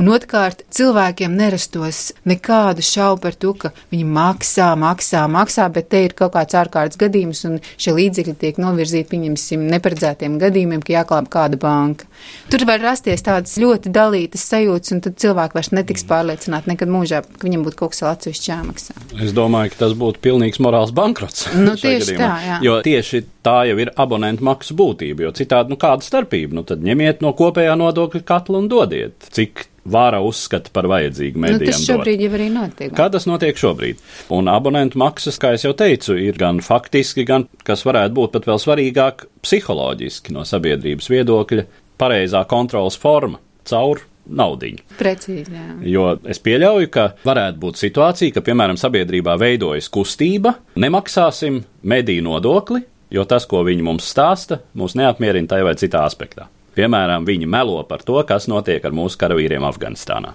Un 0.01 0.09
otrkārt, 0.13 0.63
cilvēkiem 0.73 1.35
nerastos 1.37 2.13
nekādu 2.29 2.85
šaubu 2.85 3.21
par 3.27 3.37
to, 3.37 3.53
ka 3.59 3.73
viņi 3.93 4.07
maksā, 4.09 4.71
maksā, 4.79 5.25
maksā, 5.31 5.67
bet 5.73 5.91
te 5.93 6.01
ir 6.07 6.15
kaut 6.17 6.33
kāds 6.37 6.57
ārkārtas 6.57 7.01
gadījums, 7.01 7.43
un 7.49 7.59
šie 7.77 7.95
līdzekļi 7.99 8.35
tiek 8.41 8.61
novirzīti, 8.63 9.11
pieņemsim, 9.11 9.67
neparedzētiem 9.75 10.39
gadījumiem, 10.41 10.85
ka 10.85 10.97
jāklāp 10.97 11.29
kāda 11.33 11.61
banka. 11.61 12.09
Tur 12.53 12.65
var 12.69 12.81
rasties 12.85 13.25
tādas 13.27 13.59
ļoti 13.61 13.93
dalītas 13.93 14.47
sajūtas, 14.53 14.95
un 14.97 15.05
tad 15.05 15.19
cilvēki 15.23 15.59
vairs 15.59 15.73
netiks 15.77 16.09
pārliecināti 16.09 16.73
nekad 16.73 16.93
mūžā, 16.93 17.23
ka 17.27 17.47
viņam 17.49 17.67
būtu 17.69 17.81
kaut 17.83 17.95
kas 17.95 18.07
atsevišķi 18.15 18.53
jāmaksā. 18.53 18.97
Es 19.21 19.37
domāju, 19.37 19.75
ka 19.75 19.85
tas 19.85 19.97
būtu 19.99 20.25
pilnīgs 20.25 20.63
morāls 20.63 20.95
bankrots. 20.97 21.51
Nu, 21.53 21.77
tieši 21.77 22.15
gadījumā. 22.15 22.25
tā, 22.25 22.33
jā. 22.49 22.59
Jo 22.65 22.81
tieši 22.87 23.25
tā 23.47 23.59
jau 23.69 23.77
ir 23.83 23.91
abonentu 24.01 24.47
maksu 24.47 24.77
būtība, 24.79 25.27
jo 25.27 25.35
citādi, 25.37 25.75
nu 25.75 25.81
kāda 25.81 26.07
starpība? 26.07 26.57
Nu 26.59 26.65
tad 26.69 26.85
ņemiet 26.87 27.23
no 27.25 27.35
kopējā 27.39 27.75
nodokļa 27.79 28.25
katla 28.29 28.63
un 28.63 28.71
dodiet. 28.71 29.29
Cik 29.35 29.67
vāra 29.83 30.21
uzskata 30.23 30.71
par 30.75 30.87
vajadzīgu 30.91 31.43
medijiem. 31.43 31.67
Nu, 31.67 31.73
tas 31.73 31.87
šobrīd 31.89 32.21
dot. 32.21 32.27
jau 32.27 32.37
arī 32.39 32.49
notiek. 32.55 32.93
Kā 32.95 33.09
tas 33.13 33.27
notiek 33.27 33.59
šobrīd? 33.59 34.03
Un 34.35 34.51
abonentu 34.53 35.01
maksas, 35.03 35.41
kā 35.43 35.55
jau 35.59 35.75
teicu, 35.79 36.15
ir 36.23 36.39
gan 36.39 36.63
faktiski, 36.63 37.27
gan, 37.29 37.49
kas 37.67 37.83
varētu 37.89 38.17
būt 38.19 38.37
pat 38.37 38.47
vēl 38.51 38.63
svarīgāk, 38.63 39.27
psiholoģiski 39.43 40.37
no 40.37 40.47
sabiedrības 40.47 41.11
viedokļa, 41.11 41.67
pareizā 41.99 42.45
kontrolas 42.51 42.99
forma 42.99 43.43
caur 43.67 44.05
naudiņu. 44.23 44.85
Precīzi, 45.01 45.51
jā. 45.51 45.67
Jo 45.91 46.07
es 46.31 46.39
pieļauju, 46.43 46.91
ka 46.95 47.09
varētu 47.27 47.59
būt 47.63 47.81
situācija, 47.81 48.37
ka, 48.37 48.45
piemēram, 48.47 48.79
sabiedrībā 48.79 49.35
veidojas 49.41 49.91
kustība, 49.93 50.55
nemaksāsim 50.79 51.59
mediju 51.91 52.29
nodokli, 52.29 52.85
jo 53.13 53.25
tas, 53.29 53.47
ko 53.49 53.63
viņi 53.67 53.85
mums 53.87 54.09
stāsta, 54.09 54.63
mūs 54.79 54.97
neapmierina 54.99 55.55
tajā 55.55 55.69
vai 55.69 55.77
citā 55.81 56.07
aspektā. 56.09 56.49
Piemēram, 56.77 57.27
viņi 57.29 57.51
melo 57.51 57.83
par 57.85 58.05
to, 58.07 58.17
kas 58.25 58.49
notiek 58.49 58.85
ar 58.85 58.97
mūsu 58.97 59.21
karavīriem 59.21 59.65
Afganistānā. 59.69 60.33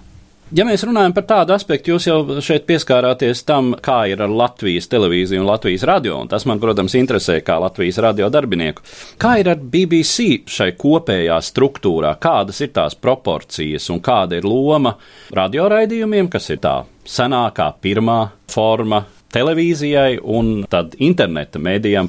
Ja 0.48 0.64
mēs 0.64 0.80
runājam 0.86 1.12
par 1.12 1.26
tādu 1.28 1.52
aspektu, 1.52 1.90
jūs 1.92 2.06
jau 2.06 2.40
šeit 2.40 2.62
pieskārāties 2.64 3.42
tam, 3.44 3.74
kā 3.84 3.98
ir 4.08 4.22
ar 4.24 4.32
Latvijas 4.32 4.88
televīziju 4.88 5.42
un 5.42 5.48
Latvijas 5.50 5.84
radio, 5.84 6.14
un 6.22 6.30
tas 6.30 6.46
man, 6.48 6.56
protams, 6.62 6.94
interesē 6.96 7.36
kā 7.44 7.58
Latvijas 7.60 7.98
radio 8.00 8.30
darbinieku. 8.32 8.86
Kā 9.20 9.34
ir 9.42 9.50
ar 9.52 9.60
BBC 9.60 10.48
šai 10.48 10.70
kopējā 10.80 11.36
struktūrā, 11.50 12.14
kādas 12.22 12.62
ir 12.64 12.72
tās 12.72 12.96
proporcijas 12.96 13.90
un 13.92 14.00
kāda 14.00 14.40
ir 14.40 14.48
loma 14.48 14.94
radioraidījumiem, 15.36 16.32
kas 16.32 16.48
ir 16.54 16.64
tā 16.64 16.78
senākā 17.04 17.68
pirmā 17.84 18.22
forma 18.48 19.04
televīzijai 19.34 20.22
un 20.24 20.62
tad 20.70 20.96
interneta 20.96 21.60
mēdījam? 21.60 22.08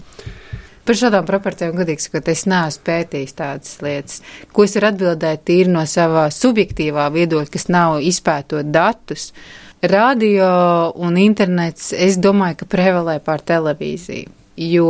Par 0.89 0.97
šādām 0.97 1.25
proporcijām, 1.27 1.75
godīgi 1.77 2.01
sakot, 2.01 2.29
es 2.31 2.47
neesmu 2.49 2.81
pētījis 2.87 3.35
tādas 3.37 3.75
lietas. 3.85 4.23
Ko 4.49 4.63
es 4.65 4.71
varu 4.73 4.87
atbildēt 4.89 5.43
tīri 5.45 5.69
no 5.69 5.83
savā 5.85 6.23
subjektīvā 6.33 7.03
viedokļa, 7.13 7.51
kas 7.53 7.67
nav 7.69 7.99
izpētot 8.01 8.71
datus. 8.73 9.27
Radio 9.85 10.47
un 10.97 11.19
internets, 11.21 11.91
es 11.93 12.17
domāju, 12.17 12.63
ka 12.63 12.69
prevalē 12.73 13.19
pār 13.21 13.45
televīziju. 13.51 14.33
Jo, 14.65 14.89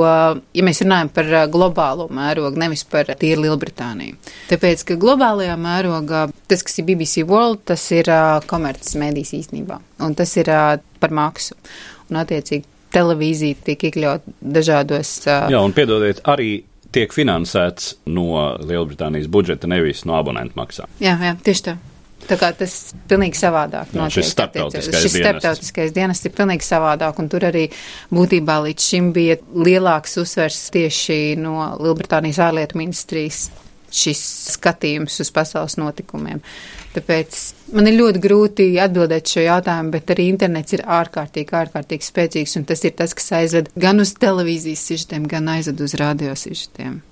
ja 0.55 0.63
mēs 0.65 0.79
runājam 0.85 1.11
par 1.19 1.35
globālo 1.51 2.07
mērogu, 2.15 2.55
nevis 2.63 2.85
par 2.87 3.11
tīri 3.19 3.43
Lielbritāniju. 3.43 4.15
Tāpēc, 4.49 4.87
ka 4.87 4.97
globālajā 5.03 5.59
mērogā 5.59 6.23
tas, 6.47 6.63
kas 6.63 6.79
ir 6.79 6.87
BBC 6.87 7.27
World, 7.27 7.65
tas 7.75 7.83
ir 7.91 8.07
komerces 8.47 8.95
mēdīs 9.03 9.35
īstenībā, 9.43 9.83
un 10.07 10.15
tas 10.15 10.31
ir 10.39 10.55
par 11.03 11.11
maksu. 11.11 11.59
Un, 12.07 12.23
attiecīgi, 12.23 12.65
televīzija 12.95 13.59
tiek 13.67 13.85
iekļaut 13.89 14.25
dažādos. 14.39 15.13
Uh, 15.25 15.47
Jā, 15.53 15.61
un 15.61 15.75
piedodiet, 15.75 16.23
arī 16.29 16.63
tiek 16.95 17.13
finansēts 17.13 17.93
no 18.09 18.49
Lielbritānijas 18.65 19.29
budžeta, 19.31 19.69
nevis 19.69 20.05
no 20.09 20.17
abonentu 20.17 20.57
maksām. 20.59 20.89
Jā, 21.03 21.15
jā, 21.21 21.35
tieši 21.45 21.65
tā. 21.69 21.77
Tā 22.29 22.35
kā 22.37 22.49
tas 22.53 22.73
ir 22.91 22.99
pilnīgi 23.09 23.39
savādāk. 23.39 23.93
Jā, 23.95 24.09
šis 24.13 24.33
starptautiskais, 24.35 24.97
šis 25.05 25.15
starptautiskais 25.21 25.93
dienas 25.95 26.21
ir 26.27 26.33
pilnīgi 26.35 26.67
savādāk, 26.67 27.21
un 27.21 27.29
tur 27.31 27.45
arī 27.47 27.63
būtībā 28.13 28.59
līdz 28.67 28.89
šim 28.91 29.07
bija 29.15 29.39
lielāks 29.55 30.19
uzsvers 30.21 30.59
tieši 30.75 31.39
no 31.41 31.71
Lielbritānijas 31.79 32.41
ārlietu 32.49 32.77
ministrijas 32.81 33.47
šis 33.89 34.21
skatījums 34.53 35.17
uz 35.23 35.31
pasaules 35.33 35.79
notikumiem. 35.79 36.43
Tāpēc 36.89 37.35
man 37.77 37.85
ir 37.85 37.99
ļoti 37.99 38.21
grūti 38.23 38.65
atbildēt 38.81 39.29
šo 39.29 39.43
jautājumu, 39.45 39.91
bet 39.93 40.09
arī 40.09 40.25
internets 40.31 40.73
ir 40.73 40.81
ārkārtīgi, 40.89 41.53
ārkārtīgi 41.59 42.07
spēcīgs, 42.07 42.55
un 42.57 42.65
tas 42.71 42.81
ir 42.87 42.95
tas, 42.97 43.13
kas 43.13 43.29
aizved 43.37 43.69
gan 43.77 44.01
uz 44.01 44.15
televīzijas 44.17 44.87
sižetiem, 44.89 45.29
gan 45.29 45.51
aizved 45.53 45.85
uz 45.85 45.93
radio 46.01 46.33
sižetiem. 46.33 47.03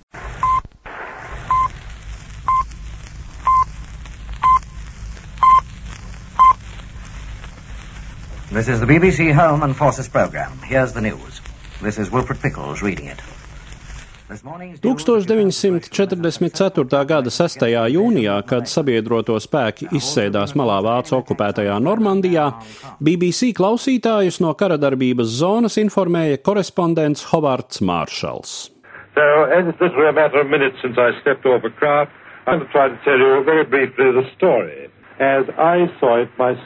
This 8.49 8.69
is 8.69 8.79
the 8.79 8.87
BBC 8.87 9.31
Home 9.35 9.61
and 9.61 9.75
Forces 9.75 10.07
program. 10.07 10.57
Here's 10.65 10.93
the 10.93 11.01
news. 11.01 11.41
This 11.83 11.99
is 11.99 12.09
Wilfred 12.09 12.41
Pickles 12.41 12.81
reading 12.81 13.05
it. 13.05 13.21
1944. 14.27 16.99
gada 17.07 17.31
6. 17.31 17.63
jūnijā, 17.93 18.33
kad 18.47 18.67
sabiedroto 18.67 19.39
spēki 19.39 19.87
izsēdās 19.95 20.55
malā 20.59 20.81
Vācu 20.83 21.15
okupētajā 21.21 21.79
Normandijā, 21.79 22.51
BBC 22.99 23.55
klausītājus 23.55 24.41
no 24.43 24.51
karadarbības 24.59 25.31
zonas 25.39 25.79
informēja 25.79 26.43
korespondents 26.43 27.23
Hovards 27.31 27.79
Māršals. 27.79 28.75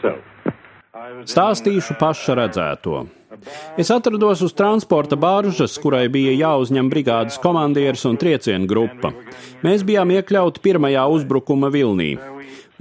So. 0.02 0.18
Stāstīšu 1.30 1.94
paša 2.02 2.34
redzēto. 2.42 3.21
Es 3.80 3.90
atrados 3.94 4.42
uz 4.46 4.54
transporta 4.58 5.18
bāržas, 5.20 5.78
kurai 5.82 6.08
bija 6.14 6.34
jāuzņem 6.38 6.90
brigādes 6.92 7.40
komandieris 7.42 8.06
un 8.10 8.20
triecienu 8.22 8.70
grupa. 8.70 9.14
Mēs 9.66 9.86
bijām 9.88 10.14
iekļauti 10.18 10.64
pirmajā 10.64 11.08
uzbrukuma 11.16 11.72
vilnī. 11.74 12.14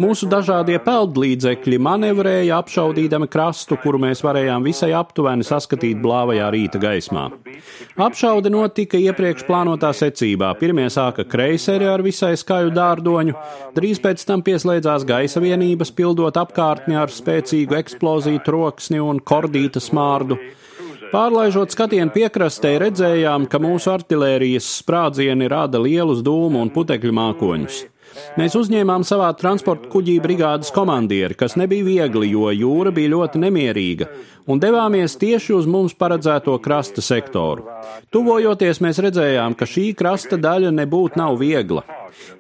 Mūsu 0.00 0.24
dažādie 0.32 0.78
peldlīdzekļi 0.80 1.76
manevrēja 1.84 2.62
apšaudīdami 2.62 3.26
krastu, 3.28 3.76
kuru 3.82 3.98
mēs 4.00 4.22
varējām 4.24 4.64
visai 4.64 4.94
aptuveni 4.96 5.44
saskatīt 5.44 5.98
blāvajā 6.00 6.46
rīta 6.54 6.80
gaismā. 6.80 7.26
Apšaude 8.00 8.48
notika 8.54 8.96
iepriekš 8.96 9.44
plānotā 9.44 9.90
secībā. 9.98 10.54
Pirmie 10.56 10.86
sāka 10.88 11.26
kreiseri 11.28 11.90
ar 11.90 12.00
visai 12.06 12.32
skaju 12.40 12.72
dārdoņu, 12.78 13.36
drīz 13.76 14.00
pēc 14.00 14.24
tam 14.24 14.40
pieslēdzās 14.46 15.04
gaisa 15.04 15.44
vienības, 15.44 15.92
pildot 15.92 16.40
apkārtni 16.40 16.96
ar 16.96 17.12
spēcīgu 17.12 17.76
eksploziju 17.82 18.40
troksni 18.48 19.04
un 19.04 19.20
kordīta 19.20 19.84
smārdu. 19.84 20.40
Pārlaižot 21.12 21.76
skatienu 21.76 22.14
piekrastē, 22.14 22.78
redzējām, 22.80 23.50
ka 23.52 23.60
mūsu 23.60 23.92
artilērijas 23.92 24.78
sprādzieni 24.80 25.52
rada 25.52 25.76
lielus 25.82 26.24
dūmu 26.24 26.64
un 26.64 26.72
putekļu 26.72 27.16
mākoņus. 27.20 27.80
Mēs 28.38 28.56
uzņēmām 28.58 29.04
savā 29.06 29.30
transporta 29.38 29.90
kuģī 29.92 30.16
brigādes 30.22 30.72
komandieri, 30.74 31.36
kas 31.38 31.56
nebija 31.60 31.86
viegli, 31.86 32.30
jo 32.32 32.50
jūra 32.54 32.92
bija 32.94 33.14
ļoti 33.14 33.42
nemierīga, 33.44 34.10
un 34.50 34.62
devāmies 34.62 35.18
tieši 35.20 35.56
uz 35.58 35.68
mums 35.70 35.96
paredzēto 35.98 36.56
krasta 36.62 37.04
sektoru. 37.04 37.66
Tuvojoties, 38.14 38.82
mēs 38.84 39.02
redzējām, 39.02 39.58
ka 39.58 39.68
šī 39.68 39.90
krasta 39.98 40.38
daļa 40.40 40.72
nebūtu 40.82 41.20
nav 41.20 41.40
viegla. 41.42 41.84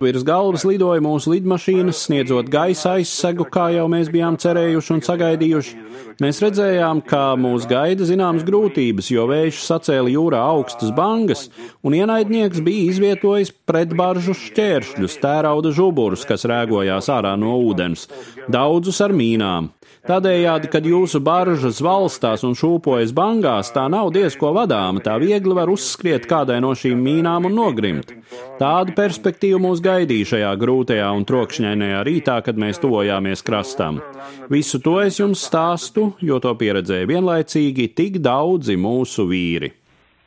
Virs 0.02 0.24
galvas 0.26 0.64
lidoja 0.68 1.02
mūsu 1.04 1.34
lidmašīnas, 1.34 2.04
sniedzot 2.06 2.50
gaisa 2.52 2.96
aizsegu, 2.98 3.46
kā 3.52 3.70
jau 3.74 3.86
mēs 3.92 4.10
bijām 4.12 4.38
cerējuši 4.40 4.94
un 4.96 5.02
sagaidījuši. 5.06 5.80
Mēs 6.20 6.40
redzējām, 6.44 7.00
ka 7.08 7.22
mūs 7.40 7.64
gaida 7.70 8.04
zināmas 8.08 8.44
grūtības, 8.44 9.08
jo 9.14 9.24
vējš 9.30 9.62
sacēla 9.64 10.12
jūrā 10.12 10.40
augstas 10.52 10.92
bangas, 10.96 11.46
un 11.86 11.96
ienaidnieks 11.96 12.60
bija 12.66 12.90
izvietojis 12.92 13.54
pretbaržu 13.68 14.36
šķēršļus, 14.36 15.18
tērauda 15.22 15.72
žuburus, 15.76 16.26
kas 16.28 16.44
rēgojās 16.50 17.08
ārā 17.12 17.36
no 17.40 17.56
ūdens, 17.64 18.08
daudzus 18.52 19.00
ar 19.04 19.16
mīnām. 19.16 19.70
Tādējādi, 20.08 20.70
kad 20.72 20.86
jūsu 20.88 21.20
baržas 21.20 21.82
valstās 21.84 22.40
un 22.48 22.54
šūpojas 22.56 23.10
bangās, 23.12 23.68
tā 23.74 23.84
nav 23.92 24.08
diezko 24.14 24.54
vadāma, 24.56 25.02
tā 25.04 25.18
viegli 25.20 25.52
var 25.56 25.68
uzskriet 25.68 26.24
kādai 26.30 26.56
no 26.64 26.70
šīm 26.72 27.02
mīnām 27.04 27.50
un 27.50 27.58
nogrimt. 27.58 28.14
Tādu 28.60 28.94
perspektīvu 28.96 29.60
mūs 29.60 29.82
gaidīja 29.84 30.30
šajā 30.32 30.54
grūtajā 30.62 31.10
un 31.12 31.26
trokšņainajā 31.28 32.00
rītā, 32.08 32.38
kad 32.46 32.56
mēs 32.56 32.80
tuvojāmies 32.80 33.44
krastam. 33.44 34.00
Visu 34.48 34.80
to 34.80 34.96
es 35.04 35.20
jums 35.20 35.44
stāstu, 35.44 36.14
jo 36.24 36.40
to 36.40 36.54
pieredzēja 36.56 37.10
vienlaicīgi 37.10 37.90
tik 37.92 38.18
daudzi 38.24 38.80
mūsu 38.80 39.28
vīri. 39.28 39.74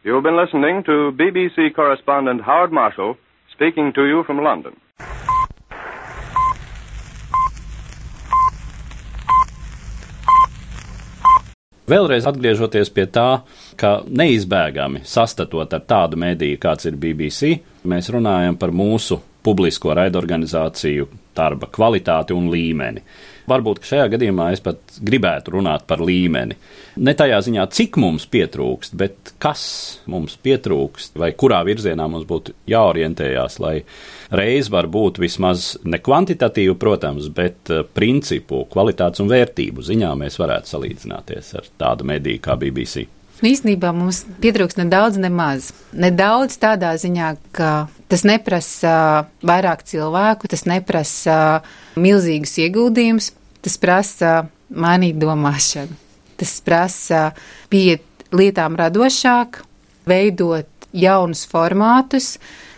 You've 0.05 0.21
been 0.21 0.37
listening 0.37 0.83
to 0.83 1.15
BBC 1.17 1.73
correspondent 1.73 2.41
Howard 2.45 2.71
Marshall 2.71 3.17
speaking 3.49 3.93
to 3.93 4.05
you 4.05 4.23
from 4.23 4.43
London. 4.43 4.77
Vēlreiz 11.89 12.23
atgriežoties 12.29 12.91
pie 12.95 13.03
tā, 13.11 13.43
ka 13.75 13.97
neizbēgami 14.07 15.01
sastatot 15.03 15.73
ar 15.75 15.83
tādu 15.83 16.19
mediju, 16.21 16.59
kāds 16.63 16.87
ir 16.87 16.95
BBC, 16.95 17.57
mēs 17.83 18.07
runājam 18.13 18.55
par 18.59 18.71
mūsu 18.71 19.19
publisko 19.43 19.93
raidorganizāciju 19.97 21.07
darba 21.35 21.67
kvalitāti 21.73 22.35
un 22.35 22.49
līmeni. 22.53 23.03
Varbūt 23.49 23.81
šajā 23.83 24.05
gadījumā 24.13 24.51
es 24.55 24.61
pat 24.63 24.99
gribētu 25.03 25.57
runāt 25.57 25.83
par 25.87 25.99
līmeni. 25.99 26.55
Ne 27.03 27.11
tajā 27.17 27.41
ziņā, 27.43 27.65
cik 27.75 27.97
mums 27.99 28.23
pietrūkst, 28.31 28.93
bet 28.95 29.33
kas 29.43 29.63
mums 30.07 30.37
pietrūkst, 30.45 31.17
vai 31.19 31.33
kurā 31.35 31.59
virzienā 31.67 32.05
mums 32.07 32.27
būtu 32.29 32.53
jāorientējās, 32.71 33.57
lai 33.59 33.73
reiz 34.31 34.69
var 34.71 34.87
būt 34.91 35.19
vismaz 35.19 35.73
ne 35.83 35.99
kvantitatīvu, 35.99 36.77
protams, 36.79 37.27
bet 37.35 37.73
eh, 37.73 37.83
principu, 37.83 38.63
kvalitātes 38.71 39.23
un 39.23 39.33
vērtību 39.33 39.83
ziņā 39.83 40.13
mēs 40.23 40.39
varētu 40.39 40.75
salīdzināties 40.75 41.51
ar 41.59 41.67
tādu 41.83 42.07
mediju 42.13 42.45
kā 42.47 42.55
BBC. 42.61 43.09
Īsnībā 43.43 43.89
mums 43.91 44.21
pietrūks 44.39 44.77
nedaudz, 44.79 45.17
ne 45.19 45.27
maz. 45.33 45.73
Nedaudz 45.91 46.55
tādā 46.61 46.93
ziņā, 47.01 47.33
ka 47.51 47.71
tas 48.13 48.21
neprasa 48.29 48.95
vairāk 49.41 49.81
cilvēku, 49.89 50.49
tas 50.51 50.67
neprasa 50.69 51.37
milzīgus 51.97 52.59
ieguldījumus, 52.61 53.31
tas 53.65 53.79
prasa 53.81 54.33
mainīt 54.69 55.17
domāšanu. 55.21 55.97
Tas 56.37 56.53
prasa 56.65 57.23
pieiet 57.73 58.05
lietām 58.33 58.77
radošāk, 58.77 59.63
veidot 60.09 60.69
jaunus 60.93 61.47
formātus, 61.49 62.35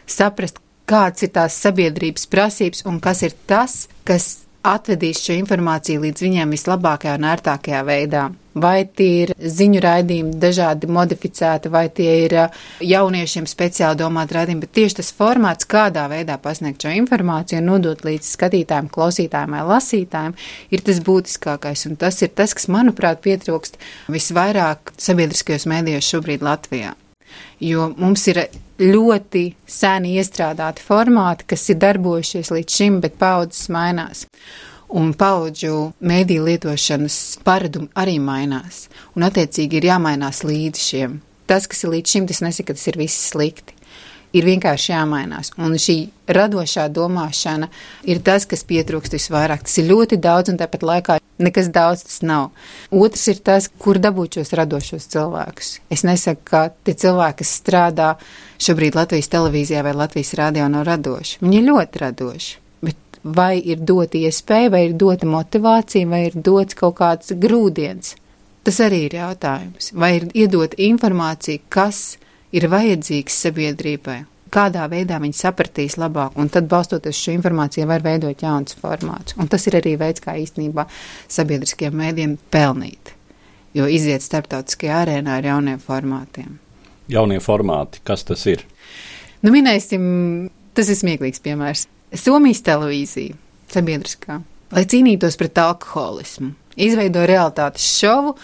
saprast, 0.08 0.62
kāds 0.88 1.26
ir 1.26 1.34
tās 1.36 1.58
sabiedrības 1.66 2.28
prasības 2.32 2.86
un 2.88 3.02
kas 3.04 3.24
ir 3.26 3.36
tas, 3.50 3.88
kas 4.08 4.46
atvedīs 4.66 5.20
šo 5.26 5.36
informāciju 5.42 6.04
līdz 6.06 6.26
viņiem 6.26 6.56
vislabākajā 6.56 7.20
un 7.20 7.28
ērtākajā 7.34 7.82
veidā. 7.88 8.30
Vai 8.56 8.86
tie 8.88 9.10
ir 9.26 9.34
ziņu 9.36 9.82
raidījumi, 9.84 10.38
dažādi 10.40 10.88
modificēti, 10.88 11.72
vai 11.72 11.86
tie 11.92 12.12
ir 12.24 12.36
uh, 12.40 12.60
jauniešiem 12.80 13.48
speciāli 13.52 14.00
domāti 14.00 14.38
raidījumi, 14.38 14.64
bet 14.64 14.76
tieši 14.80 15.00
tas 15.02 15.12
formāts, 15.18 15.68
kādā 15.68 16.06
veidā 16.12 16.38
pasniegt 16.42 16.86
šo 16.86 16.94
informāciju 17.02 17.60
un 17.60 17.72
nodot 17.74 18.06
līdz 18.08 18.32
skatītājiem, 18.38 18.92
klausītājiem 18.96 19.58
vai 19.58 19.64
lasītājiem, 19.74 20.38
ir 20.72 20.86
tas 20.88 21.02
būtiskākais. 21.04 21.88
Un 21.90 22.00
tas 22.00 22.22
ir 22.24 22.32
tas, 22.32 22.56
kas, 22.56 22.70
manuprāt, 22.72 23.20
pietrūkst 23.28 23.80
visvairāk 24.16 24.96
sabiedriskajos 24.96 25.68
mēdījos 25.72 26.14
šobrīd 26.16 26.46
Latvijā 26.46 26.96
jo 27.60 27.90
mums 27.98 28.26
ir 28.32 28.42
ļoti 28.82 29.46
seni 29.70 30.16
iestrādāti 30.20 30.84
formāti, 30.84 31.48
kas 31.54 31.70
ir 31.72 31.80
darbojušies 31.82 32.52
līdz 32.56 32.80
šim, 32.80 33.02
bet 33.04 33.20
paudzes 33.20 33.70
mainās. 33.72 34.26
Un 34.96 35.12
paudžu 35.20 35.92
mēdī 36.00 36.40
lietošanas 36.40 37.42
paradumi 37.44 37.90
arī 38.00 38.16
mainās, 38.24 38.86
un 39.16 39.28
attiecīgi 39.28 39.82
ir 39.82 39.90
jāmainās 39.92 40.44
līdz 40.48 40.84
šiem. 40.90 41.18
Tas, 41.46 41.68
kas 41.70 41.84
ir 41.84 41.92
līdz 41.98 42.14
šim, 42.14 42.28
tas 42.30 42.40
nesaka, 42.42 42.72
ka 42.72 42.80
tas 42.80 42.88
ir 42.90 43.00
viss 43.02 43.28
slikti 43.34 43.76
ir 44.36 44.48
vienkārši 44.48 44.92
jāmainās. 44.94 45.54
Un 45.62 45.78
šī 45.80 45.98
radošā 46.36 46.88
domāšana 46.94 47.70
ir 48.10 48.22
tas, 48.26 48.48
kas 48.50 48.66
pietrūkst 48.68 49.16
visvairāk. 49.16 49.64
Tas 49.66 49.78
ir 49.82 49.90
ļoti 49.92 50.20
daudz, 50.22 50.52
un 50.52 50.60
tāpat 50.60 50.84
laikā 50.86 51.20
nekas 51.46 51.70
daudz 51.76 52.06
tas 52.08 52.20
nav. 52.26 52.50
Otrs 52.92 53.28
ir 53.32 53.40
tas, 53.46 53.70
kur 53.70 54.00
dabūt 54.02 54.40
šos 54.40 54.54
radošos 54.60 55.08
cilvēkus. 55.14 55.72
Es 55.92 56.06
nesaku, 56.08 56.44
ka 56.52 56.66
tie 56.88 56.98
cilvēki, 57.06 57.42
kas 57.44 57.56
strādā 57.62 58.12
šobrīd 58.62 59.00
Latvijas 59.00 59.32
televīzijā 59.32 59.84
vai 59.86 59.96
Latvijas 59.96 60.36
rādio, 60.40 60.68
nav 60.72 60.88
radoši. 60.88 61.42
Viņi 61.44 61.62
ir 61.62 61.68
ļoti 61.72 62.06
radoši. 62.06 62.62
Vai 63.26 63.58
ir 63.58 63.80
dota 63.82 64.20
iespēja, 64.22 64.70
vai 64.70 64.84
ir 64.86 64.94
dota 65.02 65.26
motivācija, 65.26 66.06
vai 66.10 66.28
ir 66.28 66.38
dots 66.46 66.78
kaut 66.78 67.00
kāds 67.00 67.34
grūdienis? 67.42 68.14
Tas 68.66 68.78
arī 68.86 69.06
ir 69.08 69.16
jautājums. 69.18 69.92
Vai 69.98 70.12
ir 70.20 70.28
iedota 70.34 70.78
informācija, 70.82 71.64
kas 71.70 72.20
ir 72.54 72.68
vajadzīgs 72.70 73.38
sabiedrībai, 73.46 74.20
kādā 74.54 74.86
veidā 74.92 75.18
viņi 75.22 75.38
sapratīs 75.38 75.98
labāk, 76.02 76.38
un 76.38 76.50
tad 76.54 76.70
balstoties 76.70 77.18
šo 77.18 77.34
informāciju 77.36 77.88
var 77.90 78.06
veidot 78.06 78.42
jauns 78.46 78.78
formāts. 78.78 79.38
Un 79.42 79.50
tas 79.50 79.66
ir 79.70 79.80
arī 79.82 79.96
veids, 80.02 80.22
kā 80.22 80.38
īstenībā 80.42 80.86
sabiedriskiem 81.38 81.98
mēdiem 81.98 82.38
pelnīt, 82.54 83.16
jo 83.74 83.90
iziet 83.90 84.26
starptautiskajā 84.26 85.02
arēnā 85.02 85.40
ar 85.40 85.50
jauniem 85.50 85.82
formātiem. 85.82 86.60
Jaunie 87.12 87.42
formāti, 87.42 88.02
kas 88.06 88.26
tas 88.26 88.46
ir? 88.50 88.66
Nu, 89.46 89.52
minēsim, 89.54 90.06
tas 90.78 90.90
ir 90.90 90.98
smieklīgs 91.02 91.44
piemērs. 91.46 91.86
Somijas 92.14 92.62
televīzija, 92.66 93.36
sabiedriskā, 93.74 94.40
lai 94.76 94.84
cīnītos 94.92 95.38
pret 95.40 95.58
alkoholismu, 95.62 96.54
izveidoja 96.78 97.30
realitātes 97.32 97.88
šovu, 98.00 98.36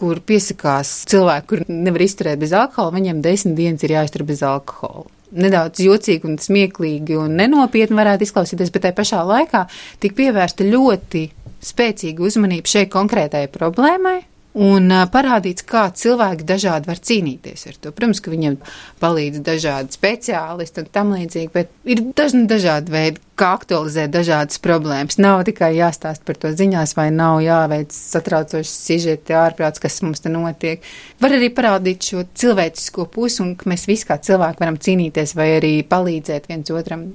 kur 0.00 0.22
piesakās 0.24 0.90
cilvēki, 1.10 1.46
kur 1.50 1.64
nevar 1.68 2.04
izturēt 2.06 2.40
bez 2.40 2.54
alkohola, 2.56 2.94
viņiem 2.96 3.20
desmit 3.24 3.58
dienas 3.58 3.84
ir 3.84 3.96
jāiztur 3.98 4.24
bez 4.28 4.40
alkohola. 4.46 5.08
Nedaudz 5.30 5.82
jocīgi 5.84 6.26
un 6.26 6.40
smieklīgi 6.42 7.18
un 7.20 7.36
nenopietni 7.38 7.98
varētu 7.98 8.26
izklausīties, 8.26 8.72
bet 8.74 8.86
tajā 8.86 8.96
pašā 8.96 9.20
laikā 9.28 9.66
tik 10.02 10.16
pievērsta 10.18 10.66
ļoti 10.66 11.28
spēcīga 11.62 12.24
uzmanība 12.26 12.72
šai 12.72 12.86
konkrētajai 12.90 13.50
problēmai, 13.52 14.16
un 14.58 14.90
parādīts, 15.12 15.64
kā 15.66 15.84
cilvēki 15.94 16.46
dažādi 16.46 16.90
var 16.90 16.98
cīnīties 16.98 17.66
ar 17.70 17.76
to. 17.78 17.92
Protams, 17.94 18.20
ka 18.22 18.32
viņiem 18.32 18.56
palīdz 19.02 19.42
dažādi 19.46 19.94
speciālisti 19.94 20.82
un 20.82 20.90
tam 20.90 21.14
līdzīgi, 21.14 21.52
bet 21.54 21.70
ir 21.84 22.02
dažni 22.18 22.46
dažādi 22.50 22.94
veidi, 22.94 23.22
kā 23.40 23.52
aktualizēt 23.56 24.12
dažādas 24.12 24.60
problēmas. 24.62 25.20
Nav 25.22 25.44
tikai 25.48 25.72
jāstāst 25.78 26.26
par 26.26 26.36
to 26.40 26.50
ziņās, 26.56 26.96
vai 26.98 27.08
nav 27.14 27.40
jāveic 27.44 27.94
satraucoši 27.94 28.74
sižeti 28.74 29.38
ārprāts, 29.38 29.80
kas 29.82 30.02
mums 30.04 30.20
te 30.24 30.32
notiek. 30.32 30.84
Var 31.22 31.38
arī 31.38 31.52
parādīt 31.54 32.10
šo 32.10 32.26
cilvēcisko 32.34 33.06
pusi, 33.14 33.40
un 33.44 33.56
ka 33.56 33.70
mēs 33.70 33.86
visi 33.88 34.08
kā 34.08 34.18
cilvēki 34.20 34.64
varam 34.64 34.78
cīnīties 34.82 35.36
vai 35.38 35.52
arī 35.60 35.74
palīdzēt 35.88 36.50
viens 36.50 36.74
otram 36.74 37.10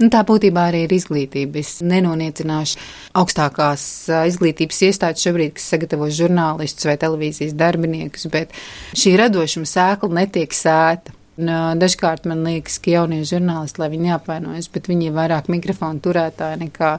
Nu, 0.00 0.08
tā 0.10 0.22
būtībā 0.26 0.64
arī 0.70 0.84
ir 0.86 0.92
izglītība. 0.96 1.60
Es 1.60 1.76
nenoniecināšu 1.84 2.80
augstākās 3.20 3.84
izglītības 4.32 4.80
iestādes 4.88 5.24
šobrīd, 5.26 5.54
kas 5.58 5.68
sagatavo 5.74 6.08
žurnālistus 6.10 6.88
vai 6.88 6.96
televīzijas 6.98 7.52
darbiniekus, 7.58 8.26
bet 8.32 8.56
šī 8.98 9.14
radošuma 9.20 9.68
sēkla 9.68 10.22
netiek 10.22 10.56
sēta. 10.56 11.14
Dažkārt 11.42 12.26
man 12.28 12.42
liekas, 12.44 12.76
ka 12.82 12.92
jaunie 12.92 13.22
žurnālisti, 13.28 13.80
lai 13.80 13.88
viņi 13.94 14.10
neapvainojas, 14.10 14.68
bet 14.72 14.90
viņi 14.90 15.08
ir 15.08 15.14
vairāk 15.16 15.48
mikrofonu 15.52 16.02
turētāji 16.04 16.60
nekā 16.66 16.90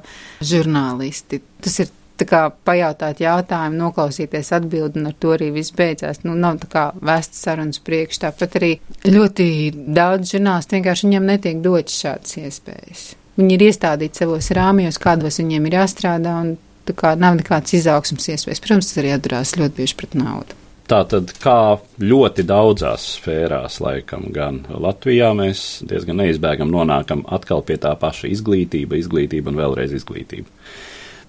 žurnālisti. 0.53 1.41
Tas 1.63 1.77
ir 1.83 1.91
tā 2.19 2.27
kā 2.29 2.41
pajautāt 2.67 3.21
jautājumu, 3.23 3.79
noklausīties 3.79 4.53
atbildi, 4.57 5.01
un 5.01 5.09
ar 5.11 5.17
to 5.19 5.33
arī 5.35 5.49
viss 5.55 5.73
beidzās. 5.75 6.23
Nu, 6.27 6.35
nav 6.39 6.61
tā 6.63 6.69
kā 6.71 6.85
vēsts 7.01 7.41
sarunas 7.45 7.81
priekš. 7.83 8.21
Tāpat 8.25 8.59
arī 8.59 8.71
ļoti 9.07 9.47
daudz 9.95 10.35
žurnālisti 10.35 10.79
vienkārši 10.79 11.09
viņiem 11.09 11.29
netiek 11.33 11.61
dots 11.65 11.99
šādas 12.03 12.37
iespējas. 12.43 13.05
Viņi 13.39 13.55
ir 13.57 13.67
iestādīti 13.69 14.21
savos 14.21 14.51
rāmjos, 14.53 15.01
kādos 15.01 15.39
viņiem 15.41 15.69
ir 15.69 15.79
jāstrādā, 15.79 16.35
un 16.45 16.57
tā 16.87 16.93
kā 16.97 17.15
nav 17.17 17.39
nekādas 17.39 17.73
izaugsmas 17.79 18.29
iespējas. 18.35 18.61
Protams, 18.61 18.91
tas 18.91 19.01
arī 19.01 19.15
atdurās 19.15 19.55
ļoti 19.57 19.79
bieži 19.79 19.97
pret 19.97 20.13
naudu. 20.19 20.59
Tātad, 20.83 21.31
kā 21.39 21.79
ļoti 22.03 22.43
daudzās 22.43 23.05
sfērās, 23.15 23.79
laikam, 23.81 24.27
gan 24.35 24.59
Latvijā, 24.67 25.29
mēs 25.37 25.79
diezgan 25.87 26.19
neizbēgam 26.19 26.69
nonākam 26.69 27.23
atkal 27.31 27.63
pie 27.63 27.77
tā 27.81 27.93
paša 27.99 28.27
izglītība, 28.33 28.99
izglītība 28.99 29.49
un 29.49 29.61
vēlreiz 29.61 29.95
izglītība, 29.95 30.51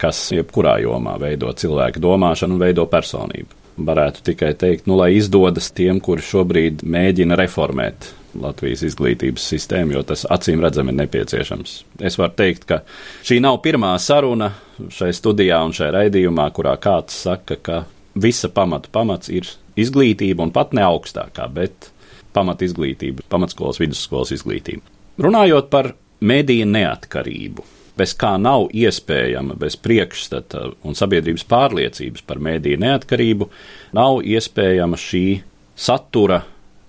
kas 0.00 0.20
jebkurā 0.34 0.78
jomā 0.84 1.16
veido 1.20 1.52
cilvēku 1.52 2.02
domāšanu 2.02 2.56
un 2.56 2.64
veido 2.64 2.86
personību. 2.90 3.62
Varētu 3.84 4.22
tikai 4.28 4.52
teikt, 4.54 4.86
nu, 4.86 4.94
lai 5.00 5.16
izdodas 5.16 5.72
tiem, 5.74 5.98
kuri 6.02 6.22
šobrīd 6.22 6.84
mēģina 6.86 7.38
reformēt 7.38 8.12
Latvijas 8.40 8.82
izglītības 8.86 9.46
sistēmu, 9.52 9.96
jo 9.96 10.02
tas 10.06 10.24
acīm 10.30 10.62
redzami 10.62 10.92
ir 10.92 11.00
nepieciešams. 11.02 11.74
Es 12.06 12.18
varu 12.18 12.34
teikt, 12.38 12.66
ka 12.70 12.80
šī 13.26 13.40
nav 13.42 13.60
pirmā 13.64 13.94
saruna 14.02 14.52
šai 14.94 15.12
studijā 15.14 15.60
un 15.66 15.74
šai 15.74 15.90
raidījumā, 15.94 16.48
kurā 16.54 16.74
kāds 16.82 17.18
saka, 17.26 17.58
ka 17.58 17.82
visa 18.14 18.50
pamata 18.54 18.90
pamats 18.94 19.30
ir 19.30 19.48
izglītība 19.78 20.46
un 20.46 20.54
pat 20.54 20.74
ne 20.74 20.84
augstākā, 20.86 21.48
bet 21.54 21.90
pamata 22.34 22.66
izglītība, 22.66 23.26
pamatskolas, 23.30 23.80
vidusskolas 23.82 24.34
izglītība. 24.34 24.82
Runājot 25.22 25.70
par 25.70 25.92
mediju 26.24 26.66
neatkarību, 26.70 27.64
bez 27.98 28.14
kā 28.18 28.34
nav 28.40 28.68
iespējama, 28.74 29.56
bez 29.58 29.76
priekšstata 29.80 30.64
un 30.84 30.98
sabiedrības 30.98 31.46
pārliecības 31.50 32.26
par 32.26 32.42
mediju 32.42 32.80
neatkarību, 32.82 33.48
nav 33.96 34.20
iespējama 34.26 34.98
šī 35.00 35.26
satura 35.74 36.42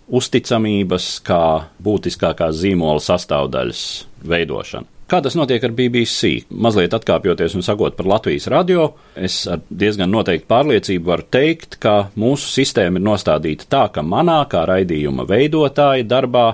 uzticamības 0.05 1.07
kā 1.25 1.45
būtiskākās 1.81 2.59
zīmola 2.61 3.01
sastāvdaļas 3.01 3.85
veidošana. 4.25 4.91
Kā 5.05 5.19
tas 5.21 5.35
notiek 5.37 5.61
ar 5.61 5.73
BBC? 5.77 6.47
Mazliet 6.49 6.93
atkāpjoties 6.97 7.53
un 7.53 7.61
sakot 7.65 7.93
par 7.93 8.07
Latvijas 8.09 8.47
radio, 8.49 8.87
es 9.13 9.43
ar 9.45 9.61
diezgan 9.69 10.09
noteiktu 10.09 10.49
pārliecību 10.49 11.11
varu 11.11 11.27
teikt, 11.29 11.77
ka 11.81 12.07
mūsu 12.17 12.49
sistēma 12.49 12.97
ir 12.97 13.05
nostādīta 13.05 13.69
tā, 13.69 13.83
ka 13.93 14.01
manā 14.01 14.39
kā 14.49 14.63
raidījuma 14.65 15.27
veidotāja 15.29 16.07
darbā 16.09 16.47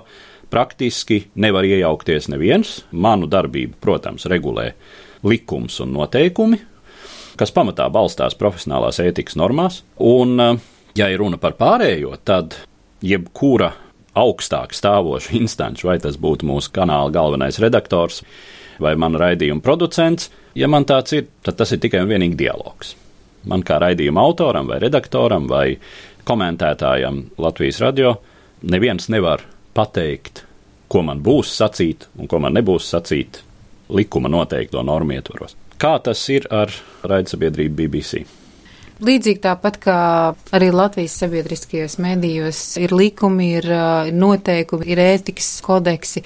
praktiski 0.51 1.25
nevar 1.39 1.65
iejaukties 1.67 2.29
neviens. 2.31 2.81
Manu 2.91 3.29
darbību, 3.31 3.79
protams, 3.81 4.27
regulē 4.29 4.71
likums 5.27 5.79
un 5.83 5.93
noteikumi, 5.95 6.59
kas 7.39 7.53
pamatā 7.55 7.87
balstās 7.93 8.35
profesionālās 8.37 8.99
ētikas 9.03 9.37
normās. 9.39 9.81
Un, 9.97 10.35
ja 10.97 11.09
ir 11.11 11.21
runa 11.21 11.39
par 11.41 11.55
pārējo, 11.59 12.15
tad 12.25 12.57
jebkura 13.05 13.71
augstāk 14.17 14.75
stāvošu 14.75 15.35
instanču, 15.41 15.89
vai 15.91 15.99
tas 16.03 16.19
būtu 16.21 16.47
mūsu 16.49 16.73
kanāla 16.75 17.13
galvenais 17.13 17.61
redaktors 17.63 18.21
vai 18.81 18.95
mana 18.97 19.19
raidījuma 19.21 19.63
producents. 19.63 20.31
Ja 20.57 20.67
man 20.67 20.87
tāds 20.89 21.13
ir, 21.15 21.29
tad 21.45 21.59
tas 21.61 21.71
ir 21.71 21.79
tikai 21.83 22.01
un 22.03 22.09
vienīgi 22.11 22.39
dialogs. 22.39 22.95
Man 23.47 23.63
kā 23.65 23.79
raidījuma 23.81 24.21
autoram 24.21 24.67
vai 24.69 24.81
redaktoram 24.81 25.47
vai 25.49 25.65
komentētājam 26.27 27.23
Latvijas 27.41 27.79
radio 27.81 28.15
neviens 28.61 29.07
nevar 29.09 29.41
pateikt, 29.73 30.43
ko 30.91 31.03
man 31.07 31.21
būs 31.23 31.55
sacīt 31.55 32.07
un 32.19 32.27
ko 32.27 32.39
man 32.43 32.55
nebūs 32.57 32.89
sacīt 32.91 33.41
likuma 33.91 34.31
noteikto 34.31 34.84
normu 34.84 35.17
ietvaros. 35.17 35.55
Kā 35.81 35.95
tas 36.03 36.21
ir 36.29 36.45
ar 36.53 36.71
raidsabiedrību 37.07 37.75
BBC? 37.77 38.21
Līdzīgi 39.01 39.41
tāpat 39.41 39.79
kā 39.81 39.99
arī 40.53 40.67
Latvijas 40.69 41.15
sabiedriskajos 41.23 41.97
medijos 42.03 42.60
ir 42.77 42.93
likumi, 42.93 43.55
ir, 43.57 43.65
ir 44.12 44.13
noteikumi, 44.13 44.86
ir 44.93 45.01
ētikas 45.01 45.55
kodeksi, 45.65 46.21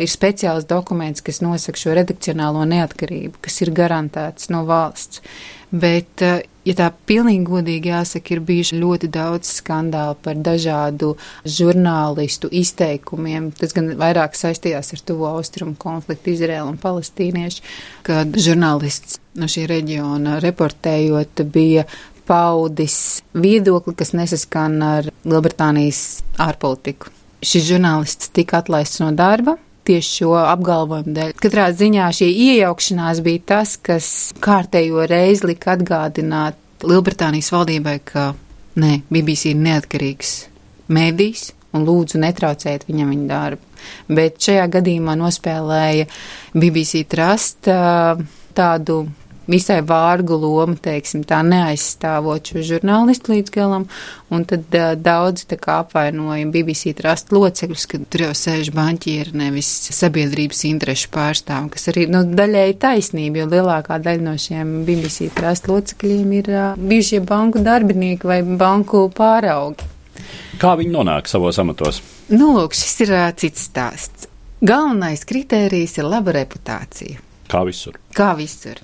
ir 0.00 0.08
speciāls 0.08 0.64
dokuments, 0.70 1.20
kas 1.26 1.42
nosaka 1.44 1.80
šo 1.80 1.92
redakcionālo 1.98 2.64
neatkarību, 2.70 3.42
kas 3.44 3.60
ir 3.60 3.74
garantēts 3.76 4.48
no 4.54 4.62
valsts. 4.68 5.20
Bet, 5.68 6.24
ja 6.68 6.74
tā 6.76 6.88
pilnīgi 7.08 7.46
godīgi 7.48 7.92
jāsaka, 7.92 8.34
ir 8.34 8.42
bijuši 8.48 8.80
ļoti 8.82 9.10
daudz 9.14 9.52
skandālu 9.60 10.18
par 10.24 10.38
dažādu 10.44 11.14
žurnālistu 11.48 12.50
izteikumiem. 12.60 13.50
Tas 13.58 13.74
gan 13.76 13.94
vairāk 14.00 14.36
saistījās 14.38 14.92
ar 14.94 15.04
tuvo 15.08 15.30
austrumu 15.32 15.78
konfliktu 15.80 16.34
Izraēlu 16.34 16.74
un 16.74 16.80
palestīniešu, 16.82 17.64
kad 18.06 18.36
žurnālists 18.36 19.18
no 19.38 19.48
šī 19.50 19.66
reģiona 19.70 20.38
reportējot 20.44 21.44
bija 21.52 21.86
paudis 22.28 23.22
viedokli, 23.32 23.94
kas 23.96 24.12
nesaskan 24.16 24.82
ar 24.84 25.08
Lielbritānijas 25.24 26.20
ārpolitiku. 26.42 27.14
Šis 27.38 27.68
žurnālists 27.70 28.32
tika 28.34 28.60
atlaists 28.60 29.00
no 29.00 29.12
darba, 29.16 29.56
tieši 29.88 30.20
šo 30.20 30.32
apgalvojumu 30.40 31.14
dēļ. 31.16 31.34
Katrā 31.42 31.68
ziņā 31.74 32.08
šī 32.14 32.28
iejaukšanās 32.46 33.22
bija 33.26 33.44
tas, 33.54 33.76
kas 33.80 34.08
kārtējo 34.44 35.06
reizi 35.10 35.48
lika 35.52 35.74
atgādināt 35.76 36.58
Lielbritānijas 36.86 37.50
valdībai, 37.50 37.96
ka 38.06 38.30
nē, 38.78 39.00
BBC 39.10 39.54
ir 39.54 39.62
neatkarīgs 39.64 40.34
mēdījis 40.94 41.48
un 41.76 41.84
lūdzu 41.88 42.20
netraucēt 42.22 42.86
viņam 42.88 43.10
viņa 43.14 43.26
darbu. 43.28 43.64
Bet 44.12 44.38
šajā 44.42 44.66
gadījumā 44.78 45.14
nospēlēja 45.18 46.06
BBC 46.54 47.04
Trust 47.10 47.68
tādu 48.58 49.00
visai 49.48 49.80
vārgu 49.86 50.36
lomu, 50.38 50.76
teiksim, 50.80 51.24
tā 51.28 51.40
neaizstāvot 51.46 52.52
šo 52.52 52.62
žurnālistu 52.70 53.34
līdz 53.34 53.52
galam, 53.54 53.86
un 54.34 54.44
tad 54.48 54.76
uh, 54.76 54.92
daudzi 54.94 55.48
tā 55.50 55.58
kā 55.60 55.80
apvainoja 55.84 56.48
BBC 56.52 56.94
trust 56.98 57.32
locekļus, 57.34 57.86
ka 57.90 58.00
tur 58.12 58.26
jau 58.28 58.32
sēž 58.36 58.70
banķieri, 58.76 59.34
nevis 59.40 59.70
sabiedrības 59.96 60.64
interešu 60.68 61.12
pārstāvi, 61.14 61.72
kas 61.74 61.88
arī, 61.92 62.06
nu, 62.12 62.24
daļēji 62.38 62.78
taisnība, 62.84 63.42
jo 63.42 63.50
lielākā 63.54 64.00
daļa 64.04 64.26
no 64.28 64.36
šiem 64.40 64.82
BBC 64.88 65.30
trust 65.36 65.70
locekļiem 65.70 66.34
ir 66.40 66.52
uh, 66.54 66.66
bijušie 66.78 67.22
banku 67.26 67.64
darbinieki 67.64 68.28
vai 68.28 68.42
banku 68.44 69.08
pāraugi. 69.16 69.94
Kā 70.58 70.74
viņi 70.78 70.92
nonāk 70.92 71.30
savos 71.30 71.60
amatos? 71.62 72.02
Nu, 72.28 72.50
lūk, 72.56 72.74
šis 72.76 73.06
ir 73.06 73.14
uh, 73.14 73.30
cits 73.38 73.68
stāsts. 73.70 74.28
Galvenais 74.58 75.22
kritērijs 75.22 76.00
ir 76.00 76.08
laba 76.10 76.34
reputācija. 76.34 77.27
Kā 77.48 77.64
visur? 77.66 77.98
Kā 78.16 78.32
visur. 78.38 78.80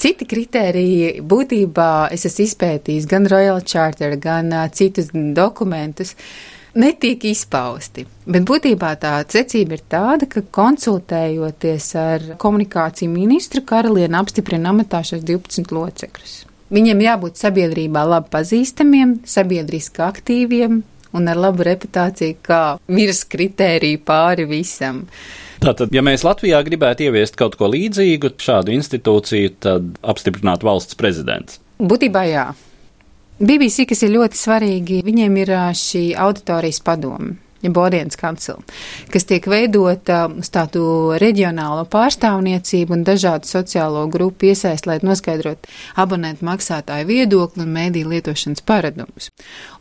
Citi 0.00 0.24
kriteriji 0.24 1.20
būtībā 1.20 2.08
es 2.14 2.24
esmu 2.28 2.46
izpētījis 2.48 3.08
gan 3.10 3.28
Royal 3.30 3.60
Charter, 3.66 4.16
gan 4.20 4.48
uh, 4.54 4.64
citus 4.72 5.12
dokumentus. 5.12 6.14
Netiek 6.80 7.24
izpausti, 7.26 8.04
bet 8.30 8.44
būtībā 8.46 8.92
tā 9.02 9.16
secība 9.26 9.74
ir 9.74 9.82
tāda, 9.90 10.28
ka 10.30 10.44
konsultējoties 10.54 11.88
ar 11.98 12.28
komunikāciju 12.38 13.10
ministru, 13.10 13.64
karaliene 13.66 14.20
apstiprina 14.20 14.70
amatā 14.70 15.02
šos 15.08 15.24
12 15.26 15.74
locekļus. 15.74 16.36
Viņiem 16.70 17.02
jābūt 17.02 17.42
sabiedrībā 17.42 18.04
labi 18.06 18.30
pazīstamiem, 18.30 19.16
sabiedriski 19.26 20.04
aktīviem 20.06 20.78
un 21.18 21.30
ar 21.30 21.42
labu 21.42 21.66
reputāciju 21.66 22.38
kā 22.46 22.62
virs 22.86 23.24
kritēriju 23.26 24.04
pāri 24.06 24.46
visam. 24.46 25.02
Tātad, 25.60 25.92
ja 25.92 26.00
mēs 26.04 26.24
Latvijā 26.24 26.62
gribētu 26.64 27.04
ieviest 27.08 27.36
kaut 27.36 27.58
ko 27.60 27.68
līdzīgu 27.68 28.32
šādu 28.40 28.72
institūciju, 28.78 29.52
tad 29.60 29.92
apstiprināt 30.00 30.64
valsts 30.64 30.96
prezidents. 30.96 31.60
Būtībā 31.80 32.24
jā. 32.30 32.46
BBC, 33.40 33.84
kas 33.88 34.02
ir 34.04 34.14
ļoti 34.16 34.40
svarīgi, 34.40 35.02
viņiem 35.04 35.36
ir 35.42 35.54
šī 35.76 36.10
auditorijas 36.16 36.80
padoma 36.84 37.36
ja 37.62 37.70
Bodienas 37.70 38.16
kancela, 38.16 38.62
kas 39.12 39.26
tiek 39.28 39.46
veidota 39.50 40.24
uz 40.32 40.48
tādu 40.52 40.82
reģionālo 41.20 41.84
pārstāvniecību 41.92 42.96
un 42.96 43.04
dažādu 43.04 43.48
sociālo 43.48 44.06
grupu 44.12 44.50
iesaist, 44.50 44.88
lai 44.88 44.98
noskaidrotu 45.04 45.68
abonentu 46.00 46.46
maksātāju 46.48 47.08
viedokli 47.10 47.64
un 47.64 47.74
mēdī 47.74 48.04
lietošanas 48.08 48.64
paradumus. 48.66 49.30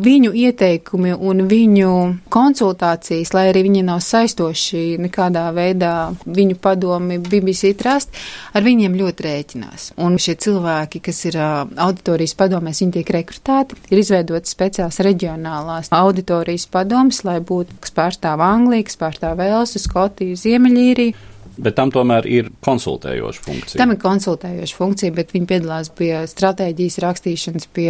Viņu 0.03 0.33
ieteikumi 0.35 1.15
un 1.15 1.45
viņu 1.49 1.93
konsultācijas, 2.33 3.33
lai 3.35 3.47
arī 3.53 3.63
viņi 3.69 3.85
nav 3.87 4.03
saistoši 4.03 4.99
nekādā 5.05 5.47
veidā, 5.55 5.93
viņu 6.25 6.59
padomi 6.61 7.19
BBC 7.23 7.73
Trust, 7.79 8.15
ar 8.53 8.65
viņiem 8.65 8.97
ļoti 8.99 9.27
rēķinās. 9.27 9.91
Un 10.03 10.19
šie 10.21 10.35
cilvēki, 10.39 11.03
kas 11.05 11.23
ir 11.29 11.39
auditorijas 11.39 12.35
padomēs, 12.39 12.83
viņi 12.83 12.97
tiek 12.99 13.13
rekrutēti, 13.19 13.79
ir 13.89 14.03
izveidotas 14.03 14.55
speciāls 14.55 14.99
reģionālās 15.05 15.91
auditorijas 15.95 16.67
padomas, 16.71 17.23
lai 17.27 17.39
būtu 17.39 17.68
kas 17.83 17.93
pārstāv 17.95 18.43
Angliju, 18.45 18.87
kas 18.87 18.99
pārstāv 18.99 19.37
Velsu, 19.39 19.81
Skotiju, 19.81 20.37
Ziemeļīriju. 20.39 21.27
Bet 21.59 21.75
tam 21.75 21.91
tomēr 21.91 22.23
ir 22.29 22.49
konsultējoša 22.63 23.43
funkcija. 23.43 23.79
Tam 23.81 23.91
ir 23.91 23.99
konsultējoša 23.99 24.77
funkcija, 24.77 25.15
bet 25.17 25.33
viņi 25.35 25.49
piedalās 25.49 25.89
pie 25.91 26.13
stratēģijas 26.31 27.01
rakstīšanas, 27.03 27.67
pie 27.75 27.89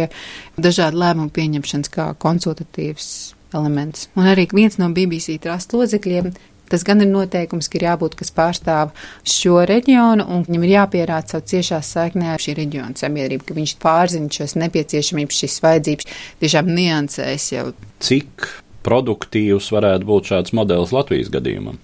dažādu 0.58 0.98
lēmumu 0.98 1.30
pieņemšanas 1.36 1.92
kā 1.94 2.08
konsultatīvs 2.18 3.10
elements. 3.54 4.08
Un 4.18 4.26
arī 4.30 4.48
viens 4.50 4.78
no 4.80 4.90
BBC 4.94 5.38
trust 5.42 5.76
locekļiem 5.76 6.32
Tas 6.70 6.84
gan 6.86 7.02
ir 7.02 7.08
noteikums, 7.10 7.66
ka 7.66 7.80
ir 7.80 7.84
jābūt, 7.88 8.14
kas 8.20 8.30
pārstāv 8.30 8.92
šo 9.26 9.64
reģionu, 9.66 10.22
un 10.30 10.44
viņam 10.46 10.66
ir 10.68 10.74
jāpierāda 10.76 11.34
savu 11.34 11.48
ciešā 11.50 11.80
saiknē 11.82 12.28
ar 12.30 12.42
šī 12.44 12.54
reģiona 12.60 12.94
sabiedrību, 13.00 13.48
ka 13.48 13.56
viņš 13.56 13.72
pārzina 13.82 14.30
šos 14.36 14.54
nepieciešamības, 14.62 15.40
šīs 15.42 15.58
vajadzības, 15.64 16.10
tiešām 16.44 16.70
niansēs 16.76 17.48
jau. 17.56 17.64
Cik 18.06 18.46
produktīvs 18.86 19.70
varētu 19.74 20.08
būt 20.08 20.32
šāds 20.32 20.54
modelis 20.56 20.94
Latvijas 20.96 21.30
gadījumam? 21.32 21.78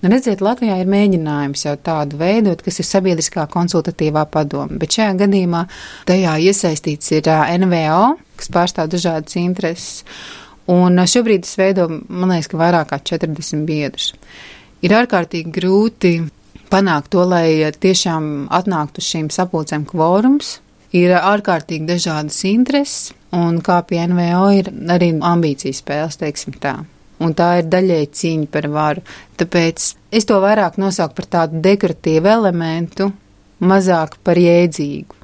Nu, 0.00 0.08
redziet, 0.08 0.40
Latvijā 0.40 0.78
ir 0.80 0.88
mēģinājums 0.88 1.66
jau 1.66 1.74
tādu 1.84 2.16
veidot, 2.20 2.62
kas 2.64 2.80
ir 2.80 2.88
sabiedriskā 2.88 3.44
konsultatīvā 3.52 4.24
padoma, 4.32 4.78
bet 4.80 4.96
šajā 4.96 5.12
gadījumā 5.24 5.66
tajā 6.08 6.36
iesaistīts 6.48 7.12
ir 7.18 7.28
NVO, 7.60 8.04
kas 8.40 8.52
pārstāv 8.54 8.88
dažādas 8.92 9.36
intereses. 9.40 10.04
Un 10.70 11.00
šobrīd 11.04 11.44
es 11.44 11.56
veidoju, 11.58 12.00
man 12.08 12.32
liekas, 12.32 12.48
ka 12.48 12.60
vairāk 12.60 12.92
kā 12.92 13.00
40 13.12 13.66
biedrus. 13.68 14.12
Ir 14.80 14.94
ārkārtīgi 14.96 15.52
grūti 15.52 16.14
panākt 16.72 17.10
to, 17.12 17.24
lai 17.28 17.68
tiešām 17.76 18.48
atnāktu 18.56 19.04
šīm 19.04 19.28
sapulcēm 19.34 19.84
kvorums. 19.90 20.58
Ir 20.96 21.12
ārkārtīgi 21.14 21.86
dažādas 21.86 22.40
intereses, 22.48 23.12
un 23.36 23.60
kā 23.64 23.80
pie 23.86 24.02
NVO 24.10 24.46
ir 24.58 24.70
arī 24.90 25.12
ambīcijas 25.16 25.82
spēles, 25.82 26.18
teiksim 26.20 26.56
tā. 26.62 26.80
Un 27.20 27.34
tā 27.36 27.50
ir 27.60 27.68
daļēji 27.68 28.12
cīņa 28.16 28.46
par 28.52 28.68
varu. 28.72 29.02
Tāpēc 29.40 29.88
es 30.16 30.28
to 30.28 30.38
vairāk 30.40 30.78
nosaucu 30.80 31.18
par 31.18 31.28
tādu 31.34 31.60
dekoratīvu 31.64 32.30
elementu, 32.32 33.10
mazāk 33.60 34.16
par 34.24 34.40
jēdzīgu. 34.40 35.18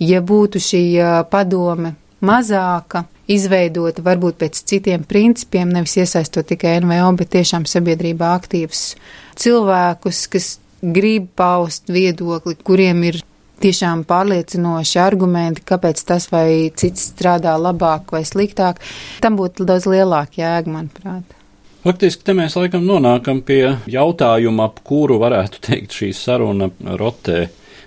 Ja 0.00 0.22
būtu 0.24 0.62
šī 0.62 0.84
padome 1.30 1.96
mazāka, 2.24 3.04
izveidota 3.30 4.02
varbūt 4.04 4.38
pēc 4.40 4.62
citiem 4.70 5.04
principiem, 5.08 5.70
nevis 5.74 5.96
iesaistot 6.00 6.48
tikai 6.50 6.78
NVO, 6.84 7.10
bet 7.18 7.32
tiešām 7.34 7.66
sabiedrībā 7.68 8.32
aktīvus 8.38 8.94
cilvēkus, 9.40 10.24
kas 10.32 10.50
grib 10.80 11.28
paust 11.36 11.90
viedokli, 11.92 12.56
kuriem 12.64 13.04
ir 13.10 13.20
tiešām 13.60 14.04
pārliecinoši 14.08 15.00
argumenti, 15.02 15.64
kāpēc 15.68 16.02
tas 16.08 16.28
vai 16.32 16.70
cits 16.76 17.10
strādā 17.12 17.56
labāk 17.60 18.12
vai 18.14 18.24
sliktāk, 18.28 18.80
tam 19.24 19.36
būtu 19.40 19.66
daudz 19.68 19.88
lielāka 19.90 20.42
jēga, 20.42 20.72
manuprāt. 20.72 21.36
Faktiski 21.80 22.26
te 22.26 22.34
mēs 22.36 22.58
laikam 22.58 22.84
nonākam 22.84 23.40
pie 23.40 23.62
jautājuma, 23.88 24.68
ap 24.68 24.82
kuru 24.84 25.16
varētu 25.22 25.62
teikt 25.64 25.96
šī 25.96 26.10
saruna 26.16 26.68
rotē 27.00 27.46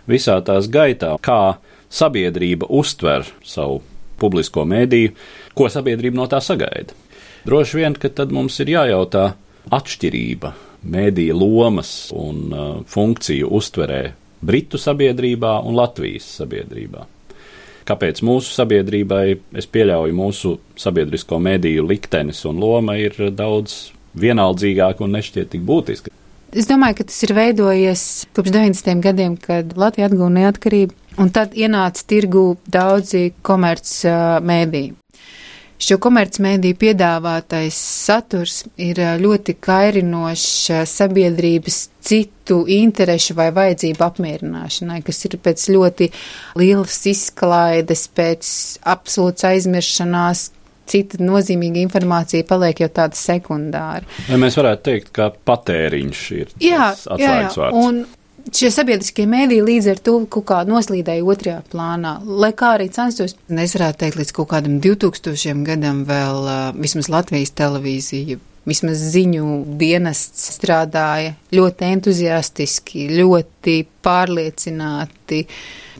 visā 0.09 0.39
tās 0.45 0.69
gaitā, 0.73 1.11
kā 1.21 1.59
sabiedrība 1.93 2.71
uztver 2.73 3.27
savu 3.45 3.83
publisko 4.17 4.65
mēdīju, 4.65 5.13
ko 5.53 5.69
sabiedrība 5.69 6.23
no 6.23 6.27
tā 6.31 6.41
sagaida. 6.41 6.97
Droši 7.45 7.81
vien, 7.81 7.93
ka 7.99 8.09
tad 8.09 8.33
mums 8.33 8.57
ir 8.63 8.71
jājautā 8.73 9.33
atšķirība 9.73 10.53
mēdīja 10.83 11.35
lomas 11.37 11.93
un 12.15 12.43
uh, 12.49 12.67
funkciju 12.89 13.49
uztverē 13.53 14.03
Britu 14.43 14.79
sabiedrībā 14.81 15.57
un 15.63 15.77
Latvijas 15.79 16.27
sabiedrībā. 16.41 17.07
Kāpēc 17.87 18.21
mūsu 18.23 18.53
sabiedrībai, 18.55 19.25
es 19.59 19.67
pieļauju, 19.67 20.15
mūsu 20.15 20.53
sabiedrisko 20.79 21.39
mediju 21.43 21.83
liktenis 21.89 22.43
un 22.47 22.61
loma 22.63 22.95
ir 22.99 23.17
daudz 23.35 23.91
vienaldzīgāka 24.19 25.03
un 25.03 25.15
nešķiet 25.17 25.51
tik 25.55 25.65
būtiska? 25.67 26.13
Es 26.53 26.69
domāju, 26.69 26.99
ka 26.99 27.07
tas 27.09 27.17
ir 27.25 27.33
veidojies 27.33 28.03
kopš 28.37 28.53
90. 28.53 28.99
gadiem, 29.01 29.37
kad 29.41 29.73
Latvija 29.79 30.11
atguva 30.11 30.29
neatkarību. 30.35 30.93
Un 31.21 31.29
tad 31.33 31.57
ienāca 31.57 32.05
tirgu 32.09 32.43
daudzi 32.69 33.31
komerc 33.45 33.89
mēdī. 34.45 34.91
Šo 35.83 35.97
komercmediju 35.99 36.77
piedāvātais 36.79 37.75
saturs 37.75 38.61
ir 38.79 39.01
ļoti 39.19 39.57
kairinošs 39.59 40.85
sabiedrības 40.87 41.79
citu 42.03 42.61
interešu 42.71 43.35
vai 43.35 43.49
vajadzību 43.55 44.05
apmierināšanai, 44.05 45.01
kas 45.03 45.19
ir 45.27 45.35
pēc 45.43 45.65
ļoti 45.75 46.07
lielas 46.61 47.01
izklaides, 47.11 48.05
pēc 48.15 48.53
absolūts 48.95 49.47
aizmiršanās, 49.49 50.45
cita 50.87 51.19
nozīmīga 51.23 51.83
informācija 51.83 52.47
paliek 52.47 52.83
jau 52.83 52.91
tāda 53.01 53.19
sekundāra. 53.19 54.07
Vai 54.29 54.39
mēs 54.39 54.59
varētu 54.59 54.87
teikt, 54.87 55.13
ka 55.15 55.31
patēriņš 55.35 56.25
ir 56.39 56.57
jā, 56.63 56.91
jā, 57.19 57.37
jā. 57.43 57.71
Un 57.75 58.05
šie 58.51 58.71
sabiedriskie 58.73 59.25
mēdīji 59.29 59.65
līdz 59.65 59.89
ar 59.93 60.01
to 60.03 60.15
kaut 60.31 60.47
kā 60.49 60.61
noslīdēja 60.67 61.25
otrajā 61.33 61.59
plānā. 61.71 62.15
Lai 62.25 62.51
kā 62.57 62.73
arī 62.77 62.89
censtos, 62.93 63.35
es 63.49 63.75
varētu 63.77 64.03
teikt, 64.03 64.19
līdz 64.19 64.33
kaut 64.35 64.49
kādam 64.53 64.79
2000 64.83 65.63
gadam 65.67 66.03
vēl 66.09 66.49
vismaz 66.79 67.11
Latvijas 67.13 67.53
televīzija. 67.57 68.39
Vismaz 68.63 69.01
ziņu 69.11 69.75
dienests 69.79 70.53
strādāja 70.55 71.33
ļoti 71.51 71.87
entuziastiski, 71.97 73.09
ļoti 73.11 73.81
pārliecināti. 74.05 75.41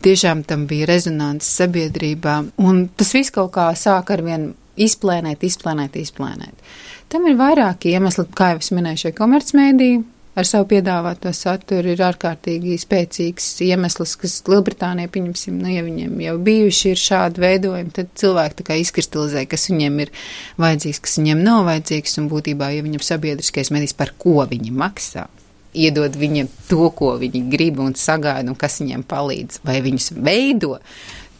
Tiešām 0.03 0.45
tam 0.47 0.63
bija 0.67 0.87
rezonants 0.87 1.49
sabiedrībā, 1.59 2.37
un 2.63 2.85
tas 2.95 3.11
viss 3.15 3.35
kaut 3.35 3.51
kā 3.57 3.67
sāk 3.75 4.13
ar 4.15 4.23
vien 4.23 4.53
izplēnēt, 4.79 5.43
izplēnēt, 5.43 5.99
izplēnēt. 5.99 6.71
Tam 7.11 7.27
ir 7.27 7.35
vairāki 7.37 7.91
iemesli, 7.93 8.25
kā 8.35 8.53
jau 8.53 8.63
es 8.63 8.71
minēju, 8.73 9.01
šie 9.03 9.11
komercmēdīji, 9.17 9.99
ar 10.39 10.47
savu 10.47 10.67
piedāvāto 10.71 11.31
saturu 11.35 11.93
ir 11.93 12.01
ārkārtīgi 12.03 12.77
spēcīgs 12.81 13.49
iemesls, 13.67 14.15
kas 14.21 14.39
Lielbritānijā, 14.49 15.11
pieņemsim, 15.13 15.59
nu, 15.61 15.69
ja 15.73 15.83
viņiem 15.85 16.17
jau 16.25 16.35
bijuši 16.47 16.93
ir 16.93 17.03
šādi 17.03 17.43
veidojumi, 17.43 17.93
tad 17.95 18.11
cilvēki 18.19 18.59
tā 18.59 18.67
kā 18.69 18.79
izkristalizē, 18.81 19.45
kas 19.49 19.69
viņiem 19.69 20.01
ir 20.05 20.13
vajadzīgs, 20.61 21.03
kas 21.05 21.19
viņiem 21.21 21.45
nav 21.45 21.67
vajadzīgs, 21.69 22.19
un 22.21 22.29
būtībā, 22.33 22.73
ja 22.73 22.85
viņam 22.85 23.05
sabiedriskais 23.05 23.73
medijs, 23.75 23.95
par 23.97 24.15
ko 24.17 24.41
viņi 24.49 24.73
maksā, 24.73 25.27
iedod 25.73 26.15
viņiem 26.17 26.49
to, 26.69 26.87
ko 26.97 27.15
viņi 27.21 27.43
grib 27.51 27.81
un 27.83 27.97
sagaida, 27.97 28.49
un 28.49 28.57
kas 28.59 28.79
viņiem 28.81 29.05
palīdz, 29.09 29.61
vai 29.65 29.79
viņus 29.85 30.13
veido, 30.17 30.77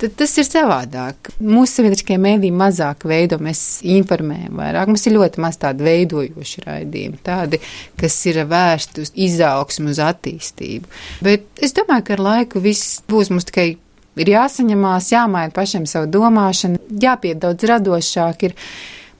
tad 0.02 0.16
tas 0.20 0.34
ir 0.40 0.48
savādāk. 0.48 1.32
Mūsu 1.44 1.80
sabiedriskie 1.80 2.18
mēdīji 2.22 2.56
mazāk 2.56 3.06
veido, 3.10 3.40
mēs 3.44 3.62
informējam 3.96 4.60
vairāk. 4.60 4.92
Mums 4.92 5.06
ir 5.08 5.16
ļoti 5.18 5.44
maz 5.44 5.60
tādu 5.62 5.86
veidojošu 5.88 6.66
raidījumu, 6.66 7.22
tādi, 7.26 7.60
kas 8.00 8.18
ir 8.30 8.44
vērsti 8.50 9.06
uz 9.06 9.14
izaugsmu, 9.28 9.94
uz 9.94 10.02
attīstību. 10.04 10.92
Bet 11.26 11.64
es 11.64 11.76
domāju, 11.78 12.08
ka 12.08 12.18
ar 12.18 12.26
laiku 12.28 12.64
viss 12.64 13.02
būs 13.10 13.34
mums 13.34 13.50
tikai. 13.50 13.74
Ir 14.14 14.30
jāsaņemās, 14.30 15.08
jāmaina 15.10 15.50
pašiem 15.56 15.88
savu 15.90 16.06
domāšanu, 16.14 16.78
jāpiet 17.02 17.40
daudz 17.42 17.66
radošāk. 17.66 18.44
Ir. 18.46 18.54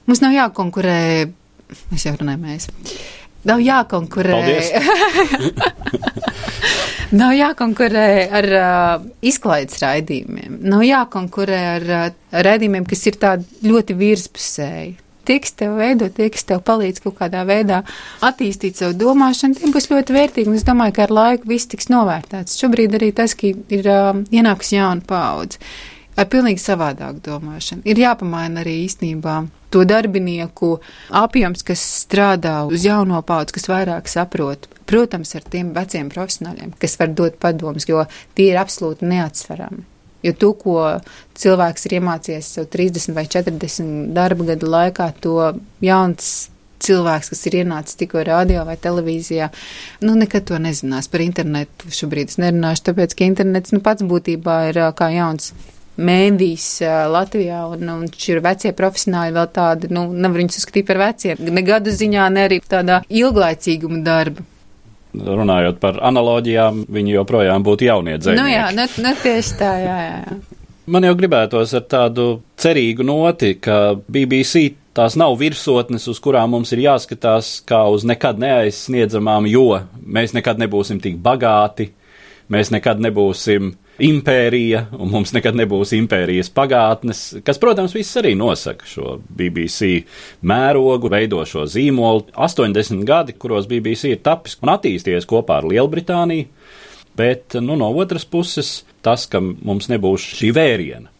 Mums 0.06 0.20
nav 0.22 0.36
jākonkurē, 0.36 0.98
es 1.96 2.04
jau 2.06 2.14
runāju, 2.20 2.40
mēs. 2.44 2.68
Nav 3.48 3.64
jākonkurē. 3.64 4.38
Nav 7.14 7.34
jākonkurē 7.36 8.08
ar 8.34 8.50
uh, 8.58 9.06
izklaides 9.22 9.78
raidījumiem. 9.82 10.58
Nav 10.66 10.82
jākonkurē 10.86 11.62
ar 11.76 11.88
uh, 11.88 12.04
raidījumiem, 12.44 12.86
kas 12.90 13.06
ir 13.10 13.18
tādi 13.22 13.70
ļoti 13.70 13.96
virspusēji. 13.98 14.92
Tie, 15.24 15.38
kas 15.40 15.54
tev 15.56 15.78
veido, 15.78 16.10
tie, 16.12 16.26
kas 16.32 16.44
tev 16.44 16.60
palīdz 16.66 17.00
kaut 17.00 17.14
kādā 17.16 17.46
veidā 17.48 17.78
attīstīt 18.24 18.76
savu 18.76 18.92
domāšanu, 19.00 19.56
tiem 19.56 19.72
būs 19.72 19.88
ļoti 19.88 20.16
vērtīgi. 20.16 20.50
Un 20.50 20.58
es 20.58 20.66
domāju, 20.68 20.98
ka 20.98 21.06
ar 21.06 21.14
laiku 21.16 21.48
viss 21.48 21.70
tiks 21.70 21.88
novērtēts. 21.92 22.58
Šobrīd 22.60 22.98
arī 22.98 23.08
tas, 23.16 23.32
ka 23.38 23.48
ir 23.48 23.88
uh, 23.88 24.10
ienākusi 24.34 24.76
jauna 24.76 25.06
paudze 25.08 25.62
ar 26.16 26.28
pilnīgi 26.30 26.62
savādāku 26.62 27.22
domāšanu. 27.24 27.84
Ir 27.88 28.00
jāpamaina 28.02 28.62
arī 28.62 28.80
īstenībā 28.84 29.40
to 29.74 29.82
darbinieku 29.88 30.76
apjoms, 31.10 31.64
kas 31.66 31.82
strādā 32.04 32.60
uz 32.68 32.86
jauno 32.86 33.20
paudzi, 33.26 33.56
kas 33.56 33.66
vairāk 33.70 34.10
saprot. 34.10 34.68
Protams, 34.86 35.34
ar 35.34 35.46
tiem 35.50 35.72
veciem 35.74 36.12
profesionāļiem, 36.12 36.76
kas 36.78 36.98
var 37.00 37.12
dot 37.16 37.40
padomus, 37.42 37.88
jo 37.88 38.04
tie 38.36 38.52
ir 38.52 38.60
absolūti 38.60 39.08
neatsverami. 39.10 39.84
Jo 40.24 40.32
to, 40.40 40.54
ko 40.56 40.78
cilvēks 41.36 41.84
ir 41.84 41.98
iemācījies 41.98 42.54
sev 42.56 42.68
30 42.72 43.12
vai 43.16 43.26
40 43.28 44.14
darba 44.16 44.46
gadu 44.54 44.70
laikā, 44.72 45.10
to 45.20 45.36
jauns 45.84 46.30
cilvēks, 46.84 47.30
kas 47.32 47.44
ir 47.48 47.58
ienācis 47.62 47.98
tikko 48.00 48.22
radio 48.24 48.64
vai 48.68 48.76
televīzijā, 48.80 49.50
nu, 50.04 50.16
nekad 50.20 50.46
to 50.48 50.60
nezinās. 50.60 51.10
Par 51.12 51.24
internetu 51.24 51.92
šobrīd 51.92 52.32
es 52.32 52.40
nerunāšu, 52.40 52.86
tāpēc, 52.88 53.16
ka 53.16 53.28
internets, 53.28 53.74
nu, 53.74 53.82
pats 53.84 54.04
būtībā 54.06 54.58
ir 54.70 54.80
kā 54.96 55.10
jauns 55.14 55.52
mēdīs 55.96 56.66
Latvijā, 57.12 57.60
un, 57.74 57.84
un 57.92 58.08
šie 58.10 58.40
vecie 58.44 58.72
profesionāļi 58.76 59.36
vēl 59.36 59.52
tādi, 59.54 59.92
nu, 59.94 60.08
nevar 60.12 60.42
viņus 60.42 60.58
uzskatīt 60.62 60.88
par 60.88 61.02
veciem, 61.02 61.44
ne 61.54 61.62
gadu 61.66 61.94
ziņā, 61.94 62.26
ne 62.34 62.48
arī 62.48 62.60
tādā 62.64 63.02
ilglaicīguma 63.08 64.02
darba. 64.06 64.46
Runājot 65.14 65.78
par 65.78 66.00
analoģijām, 66.02 66.86
viņi 66.90 67.14
joprojām 67.14 67.62
būtu 67.62 67.86
jaunie 67.86 68.16
dzēnieki. 68.18 68.42
Nu 68.42 68.50
jā, 68.50 68.66
ne, 68.74 68.88
ne 69.04 69.12
tieši 69.22 69.58
tā, 69.60 69.70
jā, 69.78 69.98
jā. 70.08 70.16
jā. 70.24 70.62
Man 70.90 71.06
jau 71.06 71.14
gribētos 71.16 71.70
ar 71.78 71.84
tādu 71.88 72.24
cerīgu 72.60 73.06
noti, 73.06 73.54
ka 73.62 73.94
BBC 73.96 74.74
tās 74.94 75.16
nav 75.16 75.38
virsotnes, 75.40 76.04
uz 76.10 76.18
kurām 76.22 76.52
mums 76.52 76.74
ir 76.74 76.82
jāskatās 76.84 77.56
kā 77.66 77.80
uz 77.90 78.04
nekad 78.06 78.42
neaizsniedzamām, 78.42 79.48
jo 79.48 79.80
mēs 80.02 80.34
nekad 80.36 80.60
nebūsim 80.60 81.00
tik 81.02 81.16
bagāti, 81.24 81.88
mēs 82.52 82.74
nekad 82.74 83.00
nebūsim 83.00 83.72
impērija, 84.02 84.86
un 84.98 85.10
mums 85.12 85.32
nekad 85.34 85.56
nebūs 85.58 85.94
impērijas 85.94 86.50
pagātnes, 86.54 87.22
kas, 87.46 87.60
protams, 87.62 87.94
viss 87.94 88.18
arī 88.18 88.34
nosaka 88.38 88.88
šo 88.88 89.18
BBC 89.28 90.00
mērogu, 90.46 91.10
veido 91.12 91.44
šo 91.46 91.66
zīmolu. 91.70 92.26
80 92.34 93.04
gadi, 93.06 93.36
kuros 93.38 93.68
BBC 93.70 94.14
ir 94.14 94.24
tapis 94.24 94.58
un 94.62 94.74
attīstījies 94.74 95.28
kopā 95.30 95.60
ar 95.60 95.68
Lielbritāniju, 95.70 96.48
bet 97.18 97.58
nu, 97.62 97.78
no 97.78 97.92
otras 97.94 98.26
puses, 98.26 98.80
tas, 99.04 99.28
ka 99.30 99.42
mums 99.42 99.90
nebūs 99.92 100.26
šī 100.40 100.50
vēriena, 100.56 101.12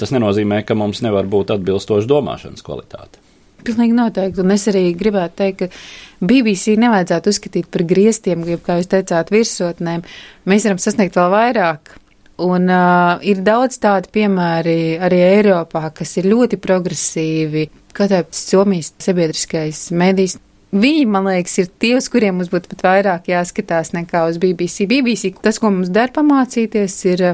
tas 0.00 0.12
nenozīmē, 0.12 0.60
ka 0.68 0.76
mums 0.76 1.00
nevar 1.06 1.28
būt 1.30 1.54
atbilstoša 1.56 2.10
domāšanas 2.10 2.66
kvalitāte. 2.66 3.24
Pilnīgi 3.60 3.92
noteikti. 3.92 4.40
Un 4.40 4.54
es 4.54 4.62
arī 4.70 4.86
gribētu 4.96 5.36
teikt, 5.36 5.58
ka 5.60 6.24
BBC 6.24 6.78
nevajadzētu 6.80 7.32
uzskatīt 7.32 7.68
par 7.72 7.84
griestiem, 7.88 8.44
kā 8.64 8.78
jūs 8.78 8.88
teicāt, 8.88 9.32
virsotnēm. 9.34 10.04
Mēs 10.48 10.64
varam 10.68 10.80
sasniegt 10.80 11.18
vēl 11.18 11.28
vairāk. 11.34 11.99
Un 12.40 12.70
uh, 12.72 13.18
ir 13.26 13.42
daudz 13.44 13.76
tādu 13.82 14.08
piemēri 14.14 14.96
arī 15.02 15.18
Eiropā, 15.26 15.90
kas 15.92 16.16
ir 16.20 16.30
ļoti 16.30 16.56
progresīvi. 16.62 17.66
Kā 17.96 18.06
tāpēc 18.08 18.38
Somijas 18.38 18.94
sabiedriskais 19.02 19.90
medijs. 19.92 20.38
Viņi, 20.70 21.06
man 21.10 21.26
liekas, 21.26 21.56
ir 21.58 21.70
tie, 21.82 21.96
uz 21.98 22.06
kuriem 22.08 22.38
mums 22.38 22.50
būtu 22.52 22.70
pat 22.70 22.84
vairāk 22.86 23.30
jāskatās 23.32 23.90
nekā 23.96 24.22
uz 24.30 24.38
BBC. 24.38 24.86
BBC 24.90 25.34
tas, 25.42 25.58
ko 25.58 25.72
mums 25.74 25.90
dara 25.90 26.14
pamācīties, 26.14 26.94
ir 27.10 27.24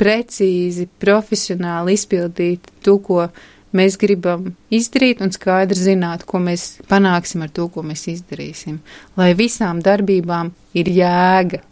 precīzi, 0.00 0.88
profesionāli 1.00 1.96
izpildīt 1.96 2.68
to, 2.84 2.98
ko 3.00 3.26
mēs 3.72 3.96
gribam 4.00 4.50
izdarīt 4.72 5.22
un 5.24 5.32
skaidri 5.32 5.78
zināt, 5.80 6.26
ko 6.28 6.42
mēs 6.42 6.82
panāksim 6.90 7.46
ar 7.46 7.52
to, 7.56 7.70
ko 7.72 7.84
mēs 7.86 8.04
izdarīsim. 8.12 8.80
Lai 9.16 9.32
visām 9.38 9.80
darbībām 9.84 10.52
ir 10.76 10.92
jēga, 10.92 11.62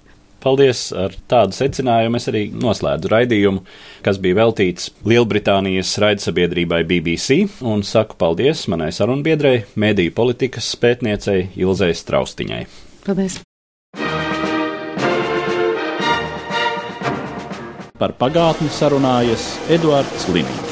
Paldies! 0.40 0.86
Ar 0.96 1.12
tādu 1.28 1.52
secinājumu 1.56 2.16
es 2.16 2.28
arī 2.30 2.46
noslēdzu 2.56 3.10
raidījumu, 3.12 3.60
kas 4.06 4.20
bija 4.22 4.38
veltīts 4.40 4.88
Lielbritānijas 5.04 5.92
raidsabiedrībai 6.00 6.80
BBC, 6.88 7.42
un 7.60 7.84
saku 7.84 8.16
paldies 8.20 8.64
manai 8.72 8.88
sarunbiedrei, 8.96 9.66
mediju 9.76 10.16
politikas 10.16 10.72
pētniecei 10.80 11.50
Ilzai 11.60 11.92
Straustiņai. 11.96 12.64
Paldies! 13.04 13.40
Par 18.00 18.16
pagātni 18.16 18.72
sarunājas 18.72 19.52
Eduards 19.68 20.28
Liniņš. 20.32 20.69